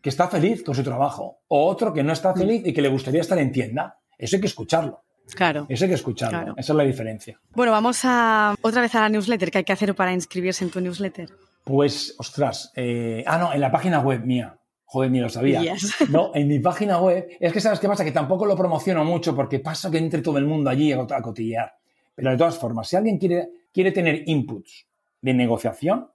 que 0.00 0.10
está 0.10 0.28
feliz 0.28 0.62
con 0.62 0.74
su 0.74 0.84
trabajo, 0.84 1.40
o 1.48 1.66
otro 1.66 1.92
que 1.92 2.02
no 2.02 2.12
está 2.12 2.32
hmm. 2.32 2.38
feliz 2.38 2.62
y 2.66 2.72
que 2.72 2.82
le 2.82 2.88
gustaría 2.88 3.20
estar 3.20 3.38
en 3.38 3.52
tienda. 3.52 3.98
Eso 4.18 4.36
hay 4.36 4.40
que 4.40 4.46
escucharlo. 4.46 5.02
Claro. 5.34 5.66
Eso 5.68 5.84
hay 5.84 5.90
que 5.90 5.96
escucharlo. 5.96 6.54
Esa 6.56 6.72
es 6.72 6.76
la 6.76 6.84
diferencia. 6.84 7.40
Bueno, 7.50 7.72
vamos 7.72 8.00
a 8.04 8.54
otra 8.62 8.80
vez 8.80 8.94
a 8.94 9.00
la 9.00 9.08
newsletter. 9.08 9.50
¿Qué 9.50 9.58
hay 9.58 9.64
que 9.64 9.72
hacer 9.72 9.94
para 9.94 10.12
inscribirse 10.12 10.64
en 10.64 10.70
tu 10.70 10.80
newsletter? 10.80 11.30
Pues, 11.64 12.14
ostras. 12.18 12.72
Eh, 12.76 13.24
ah, 13.26 13.38
no, 13.38 13.52
en 13.52 13.60
la 13.60 13.72
página 13.72 14.00
web 14.00 14.24
mía. 14.24 14.56
Joder, 14.86 15.10
ni 15.10 15.20
lo 15.20 15.28
sabía. 15.28 15.60
No, 16.10 16.30
en 16.34 16.48
mi 16.48 16.60
página 16.60 17.00
web, 17.00 17.28
es 17.40 17.52
que 17.52 17.60
sabes 17.60 17.80
qué 17.80 17.88
pasa, 17.88 18.04
que 18.04 18.12
tampoco 18.12 18.46
lo 18.46 18.56
promociono 18.56 19.04
mucho 19.04 19.34
porque 19.34 19.58
pasa 19.58 19.90
que 19.90 19.98
entre 19.98 20.22
todo 20.22 20.38
el 20.38 20.46
mundo 20.46 20.70
allí 20.70 20.92
a, 20.92 21.06
cotillear. 21.22 21.74
Pero 22.14 22.30
de 22.30 22.36
todas 22.36 22.58
formas, 22.58 22.88
si 22.88 22.96
alguien 22.96 23.18
quiere, 23.18 23.48
quiere 23.72 23.92
tener 23.92 24.22
inputs 24.26 24.86
de 25.20 25.34
negociación, 25.34 26.08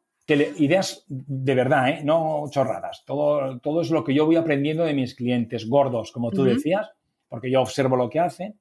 ideas 0.57 1.03
de 1.07 1.55
verdad, 1.55 1.89
¿eh? 1.89 2.01
no 2.03 2.45
chorradas. 2.49 3.03
Todo, 3.05 3.59
todo 3.59 3.81
es 3.81 3.91
lo 3.91 4.03
que 4.03 4.13
yo 4.13 4.25
voy 4.25 4.37
aprendiendo 4.37 4.83
de 4.85 4.93
mis 4.93 5.15
clientes 5.15 5.67
gordos, 5.67 6.11
como 6.11 6.31
tú 6.31 6.43
decías, 6.43 6.89
porque 7.27 7.51
yo 7.51 7.61
observo 7.61 7.97
lo 7.97 8.09
que 8.09 8.19
hacen. 8.19 8.57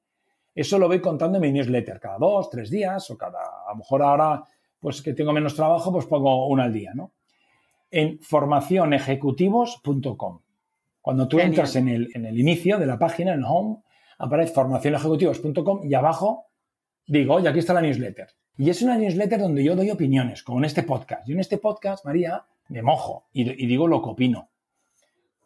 Eso 0.53 0.77
lo 0.77 0.87
voy 0.87 0.99
contando 0.99 1.37
en 1.37 1.41
mi 1.41 1.51
newsletter 1.53 1.99
cada 1.99 2.17
dos, 2.17 2.49
tres 2.49 2.69
días 2.69 3.09
o 3.09 3.17
cada, 3.17 3.39
a 3.39 3.71
lo 3.71 3.77
mejor 3.77 4.03
ahora, 4.03 4.43
pues 4.79 5.01
que 5.01 5.13
tengo 5.13 5.31
menos 5.31 5.55
trabajo, 5.55 5.93
pues 5.93 6.05
pongo 6.05 6.47
una 6.47 6.65
al 6.65 6.73
día, 6.73 6.91
¿no? 6.93 7.11
En 7.91 8.19
formacionejecutivos.com. 8.19 10.39
Cuando 11.01 11.27
tú 11.27 11.39
entras 11.39 11.75
en 11.75 11.89
el, 11.89 12.09
en 12.13 12.25
el, 12.25 12.39
inicio 12.39 12.79
de 12.79 12.85
la 12.85 12.97
página, 12.97 13.33
en 13.33 13.39
el 13.39 13.45
home, 13.45 13.79
aparece 14.17 14.53
formacionejecutivos.com 14.53 15.81
y 15.83 15.93
abajo 15.93 16.51
digo, 17.07 17.35
oye, 17.35 17.49
aquí 17.49 17.59
está 17.59 17.73
la 17.73 17.81
newsletter. 17.81 18.27
Y 18.57 18.69
es 18.69 18.81
una 18.81 18.97
newsletter 18.97 19.39
donde 19.39 19.63
yo 19.63 19.75
doy 19.75 19.89
opiniones, 19.89 20.43
como 20.43 20.59
en 20.59 20.65
este 20.65 20.83
podcast. 20.83 21.27
Y 21.27 21.33
en 21.33 21.39
este 21.39 21.57
podcast, 21.57 22.05
María, 22.05 22.45
me 22.69 22.81
mojo 22.81 23.27
y, 23.33 23.43
digo 23.65 23.87
lo 23.87 24.01
que 24.01 24.09
opino. 24.09 24.49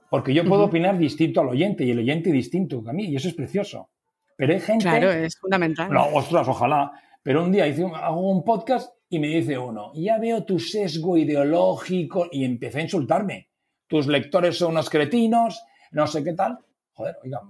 Porque 0.09 0.33
yo 0.33 0.45
puedo 0.45 0.65
opinar 0.65 0.97
distinto 0.97 1.41
al 1.41 1.49
oyente 1.49 1.83
y 1.83 1.91
el 1.91 1.99
oyente 1.99 2.31
distinto 2.31 2.83
que 2.83 2.89
a 2.89 2.93
mí, 2.93 3.05
y 3.05 3.15
eso 3.15 3.27
es 3.27 3.33
precioso. 3.33 3.89
Pero 4.37 4.53
hay 4.53 4.59
gente. 4.59 4.83
Claro, 4.83 5.11
es 5.11 5.37
fundamental. 5.37 5.91
No, 5.91 6.05
ostras, 6.07 6.47
ojalá. 6.47 6.91
Pero 7.25 7.43
un 7.43 7.51
día 7.51 7.65
hice, 7.65 7.83
hago 7.83 8.29
un 8.29 8.43
podcast 8.43 8.99
y 9.09 9.17
me 9.17 9.25
dice 9.25 9.57
uno, 9.57 9.91
ya 9.95 10.19
veo 10.19 10.45
tu 10.45 10.59
sesgo 10.59 11.17
ideológico 11.17 12.27
y 12.31 12.45
empecé 12.45 12.77
a 12.77 12.83
insultarme. 12.83 13.49
Tus 13.87 14.05
lectores 14.05 14.59
son 14.59 14.73
unos 14.73 14.91
cretinos, 14.91 15.59
no 15.89 16.05
sé 16.05 16.23
qué 16.23 16.33
tal. 16.33 16.59
Joder, 16.93 17.17
oiga, 17.23 17.41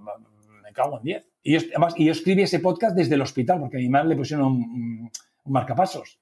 me 0.64 0.72
cago 0.72 1.00
en 1.00 1.04
diez. 1.04 1.26
Y 1.44 1.60
yo, 2.06 2.12
escribí 2.12 2.44
ese 2.44 2.62
podcast 2.62 2.96
desde 2.96 3.16
el 3.16 3.22
hospital 3.22 3.60
porque 3.60 3.76
a 3.76 3.82
mi 3.82 3.90
madre 3.90 4.08
le 4.08 4.16
pusieron 4.16 4.46
un, 4.46 5.12
marcapasos. 5.44 6.22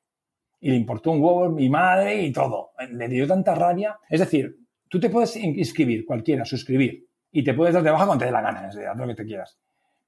Y 0.59 0.71
le 0.71 0.75
importó 0.75 1.11
un 1.11 1.21
huevo 1.21 1.47
mi 1.49 1.69
madre 1.69 2.23
y 2.23 2.31
todo. 2.31 2.71
Le 2.89 3.07
dio 3.07 3.27
tanta 3.27 3.53
rabia. 3.53 3.99
Es 4.09 4.19
decir, 4.19 4.57
tú 4.89 4.99
te 4.99 5.11
puedes 5.11 5.35
inscribir, 5.35 6.07
cualquiera, 6.07 6.43
suscribir, 6.43 7.07
y 7.31 7.43
te 7.43 7.53
puedes 7.53 7.75
dar 7.75 7.83
de 7.83 7.91
baja 7.91 8.07
cuando 8.07 8.23
te 8.23 8.25
dé 8.25 8.31
la 8.31 8.41
gana, 8.41 8.67
es 8.67 8.75
decir, 8.75 8.89
lo 8.95 9.05
que 9.05 9.13
te 9.13 9.25
quieras 9.25 9.59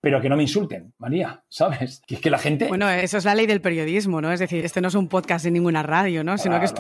pero 0.05 0.21
que 0.21 0.29
no 0.29 0.37
me 0.37 0.43
insulten, 0.43 0.93
María, 0.99 1.43
¿sabes? 1.49 2.03
Que 2.05 2.13
es 2.13 2.21
que 2.21 2.29
la 2.29 2.37
gente... 2.37 2.67
Bueno, 2.67 2.87
eso 2.87 3.17
es 3.17 3.25
la 3.25 3.33
ley 3.33 3.47
del 3.47 3.59
periodismo, 3.59 4.21
¿no? 4.21 4.31
Es 4.31 4.39
decir, 4.39 4.63
este 4.63 4.79
no 4.79 4.89
es 4.89 4.93
un 4.93 5.07
podcast 5.07 5.43
de 5.45 5.49
ninguna 5.49 5.81
radio, 5.81 6.23
¿no? 6.23 6.37
Sino 6.37 6.59
que 6.59 6.65
es, 6.65 6.75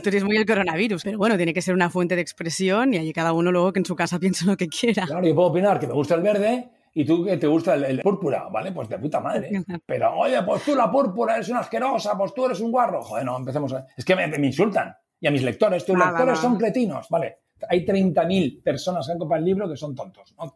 turismo 0.00 0.32
y 0.32 0.36
el 0.36 0.46
coronavirus. 0.46 1.02
Pero 1.02 1.18
bueno, 1.18 1.36
tiene 1.36 1.52
que 1.52 1.60
ser 1.60 1.74
una 1.74 1.90
fuente 1.90 2.14
de 2.14 2.22
expresión 2.22 2.94
y 2.94 2.98
allí 2.98 3.12
cada 3.12 3.32
uno 3.32 3.50
luego 3.50 3.72
que 3.72 3.80
en 3.80 3.84
su 3.84 3.96
casa 3.96 4.18
piense 4.20 4.44
lo 4.44 4.56
que 4.56 4.68
quiera. 4.68 5.06
Claro, 5.06 5.26
yo 5.26 5.34
puedo 5.34 5.48
opinar 5.48 5.80
que 5.80 5.88
me 5.88 5.94
gusta 5.94 6.14
el 6.14 6.22
verde 6.22 6.68
y 6.94 7.04
tú 7.04 7.24
que 7.24 7.36
te 7.36 7.48
gusta 7.48 7.74
el, 7.74 7.98
púrpura, 7.98 8.46
¿vale? 8.48 8.70
Pues 8.70 8.88
de 8.88 9.00
puta 9.00 9.18
madre. 9.18 9.50
Pero, 9.84 10.14
oye, 10.16 10.40
pues 10.44 10.62
tú 10.62 10.76
la 10.76 10.88
púrpura 10.88 11.34
eres 11.34 11.48
una 11.48 11.58
asquerosa, 11.58 12.16
pues 12.16 12.32
tú 12.32 12.46
eres 12.46 12.60
un 12.60 12.70
guarro. 12.70 13.02
Joder, 13.02 13.24
no, 13.24 13.38
empecemos 13.38 13.72
a... 13.72 13.86
Es 13.96 14.04
que 14.04 14.14
me, 14.14 14.46
insultan. 14.46 14.94
Y 15.18 15.26
a 15.26 15.32
mis 15.32 15.42
lectores, 15.42 15.84
tus 15.84 15.98
lectores 15.98 16.38
son 16.38 16.56
cretinos, 16.56 17.08
¿vale? 17.10 17.38
Hay 17.68 17.84
30.000 17.84 18.62
personas 18.62 19.06
que 19.06 19.12
han 19.12 19.18
comprado 19.18 19.40
el 19.40 19.46
libro 19.46 19.68
que 19.68 19.76
son 19.76 19.94
tontos, 19.94 20.34
no. 20.36 20.52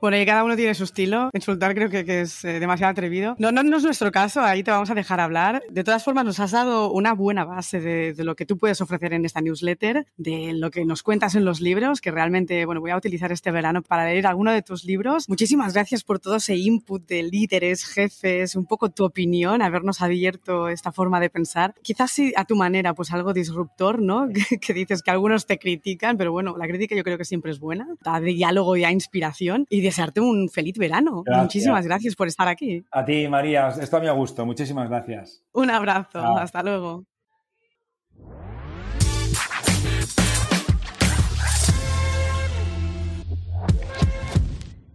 Bueno, 0.00 0.18
y 0.18 0.26
cada 0.26 0.44
uno 0.44 0.56
tiene 0.56 0.74
su 0.74 0.84
estilo. 0.84 1.30
Insultar 1.32 1.74
creo 1.74 1.90
que, 1.90 2.20
es 2.20 2.44
eh, 2.44 2.58
demasiado 2.58 2.90
atrevido. 2.90 3.36
No, 3.38 3.52
no, 3.52 3.62
no, 3.62 3.76
es 3.76 3.84
nuestro 3.84 4.10
caso, 4.12 4.40
ahí 4.40 4.62
te 4.62 4.70
vamos 4.70 4.90
a 4.90 4.94
dejar 4.94 5.20
hablar. 5.20 5.62
De 5.70 5.84
todas 5.84 6.02
formas, 6.04 6.24
nos 6.24 6.40
has 6.40 6.52
dado 6.52 6.90
una 6.90 7.12
buena 7.14 7.44
base 7.44 7.80
de, 7.80 8.14
de, 8.14 8.24
lo 8.24 8.34
que 8.34 8.46
tú 8.46 8.56
puedes 8.58 8.80
ofrecer 8.80 9.12
en 9.12 9.24
esta 9.24 9.40
newsletter, 9.40 10.06
de 10.16 10.52
lo 10.54 10.70
que 10.70 10.84
nos 10.84 11.02
cuentas 11.02 11.34
en 11.34 11.44
los 11.44 11.60
libros, 11.60 12.00
que 12.00 12.10
realmente, 12.10 12.64
bueno, 12.64 12.80
voy 12.80 12.90
a 12.90 12.96
utilizar 12.96 13.32
este 13.32 13.50
verano 13.50 13.82
para 13.82 14.04
leer 14.06 14.26
alguno 14.26 14.52
de 14.52 14.62
tus 14.62 14.84
libros. 14.84 15.28
Muchísimas 15.28 15.74
gracias 15.74 16.02
por 16.02 16.18
todo 16.18 16.36
ese 16.36 16.56
input 16.56 17.06
de 17.06 17.22
líderes, 17.22 17.84
jefes, 17.84 18.56
un 18.56 18.66
poco 18.66 18.90
tu 18.90 19.04
opinión, 19.04 19.62
habernos 19.62 20.00
abierto 20.02 20.68
esta 20.68 20.92
forma 20.92 21.20
de 21.20 21.30
pensar. 21.30 21.74
Quizás 21.82 22.10
sí, 22.10 22.32
a 22.36 22.44
tu 22.44 22.56
manera, 22.56 22.94
pues 22.94 23.12
algo 23.12 23.32
disruptor, 23.32 24.00
¿no? 24.00 24.28
que 24.60 24.72
dices 24.72 25.02
que 25.02 25.10
algunos 25.10 25.46
te 25.46 25.58
critican, 25.58 26.05
pero 26.16 26.32
bueno, 26.32 26.56
la 26.56 26.66
crítica 26.66 26.94
yo 26.94 27.02
creo 27.02 27.18
que 27.18 27.24
siempre 27.24 27.50
es 27.50 27.58
buena, 27.58 27.86
da 28.04 28.20
diálogo 28.20 28.76
y 28.76 28.82
da 28.82 28.92
inspiración 28.92 29.66
y 29.68 29.80
desearte 29.80 30.20
un 30.20 30.48
feliz 30.48 30.78
verano. 30.78 31.24
Muchísimas 31.26 31.86
gracias 31.86 32.14
por 32.14 32.28
estar 32.28 32.48
aquí. 32.48 32.84
A 32.90 33.04
ti, 33.04 33.26
María, 33.28 33.68
esto 33.68 33.96
a 33.96 34.00
me 34.00 34.10
gusto. 34.10 34.46
Muchísimas 34.46 34.88
gracias. 34.88 35.42
Un 35.52 35.70
abrazo, 35.70 36.20
hasta 36.20 36.62
luego. 36.62 37.04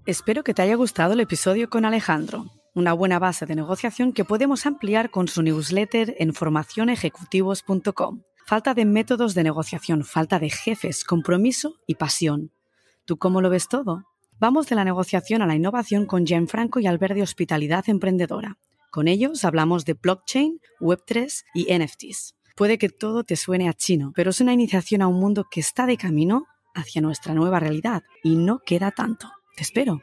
Espero 0.06 0.44
que 0.44 0.54
te 0.54 0.62
haya 0.62 0.76
gustado 0.76 1.14
el 1.14 1.20
episodio 1.20 1.70
con 1.70 1.86
Alejandro, 1.86 2.48
una 2.74 2.92
buena 2.94 3.20
base 3.20 3.46
de 3.46 3.56
negociación 3.56 4.14
que 4.14 4.26
podemos 4.26 4.66
ampliar 4.66 5.12
con 5.12 5.28
su 5.28 5.42
newsletter 5.44 6.16
en 6.18 6.34
formacionejecutivos.com. 6.34 8.22
Falta 8.52 8.74
de 8.74 8.84
métodos 8.84 9.34
de 9.34 9.44
negociación, 9.44 10.04
falta 10.04 10.38
de 10.38 10.50
jefes, 10.50 11.06
compromiso 11.06 11.76
y 11.88 11.96
pasión. 11.96 12.52
¿Tú 13.06 13.16
cómo 13.16 13.40
lo 13.40 13.50
ves 13.50 13.70
todo? 13.70 14.04
Vamos 14.42 14.68
de 14.68 14.76
la 14.76 14.84
negociación 14.84 15.42
a 15.42 15.48
la 15.48 15.56
innovación 15.56 16.06
con 16.06 16.26
Gianfranco 16.26 16.82
y 16.82 16.86
Albert 16.86 17.16
de 17.16 17.22
Hospitalidad 17.22 17.86
Emprendedora. 17.88 18.58
Con 18.92 19.08
ellos 19.08 19.46
hablamos 19.46 19.86
de 19.86 19.94
blockchain, 19.94 20.60
Web3 20.82 21.46
y 21.54 21.74
NFTs. 21.74 22.36
Puede 22.58 22.78
que 22.78 22.90
todo 22.90 23.24
te 23.24 23.38
suene 23.38 23.70
a 23.70 23.74
chino, 23.74 24.12
pero 24.14 24.32
es 24.32 24.42
una 24.42 24.52
iniciación 24.52 25.02
a 25.02 25.08
un 25.08 25.18
mundo 25.18 25.48
que 25.50 25.62
está 25.62 25.86
de 25.86 25.96
camino 25.96 26.46
hacia 26.76 27.02
nuestra 27.02 27.34
nueva 27.34 27.62
realidad 27.62 28.04
y 28.22 28.36
no 28.36 28.60
queda 28.66 28.92
tanto. 28.92 29.32
Te 29.56 29.64
espero. 29.64 30.02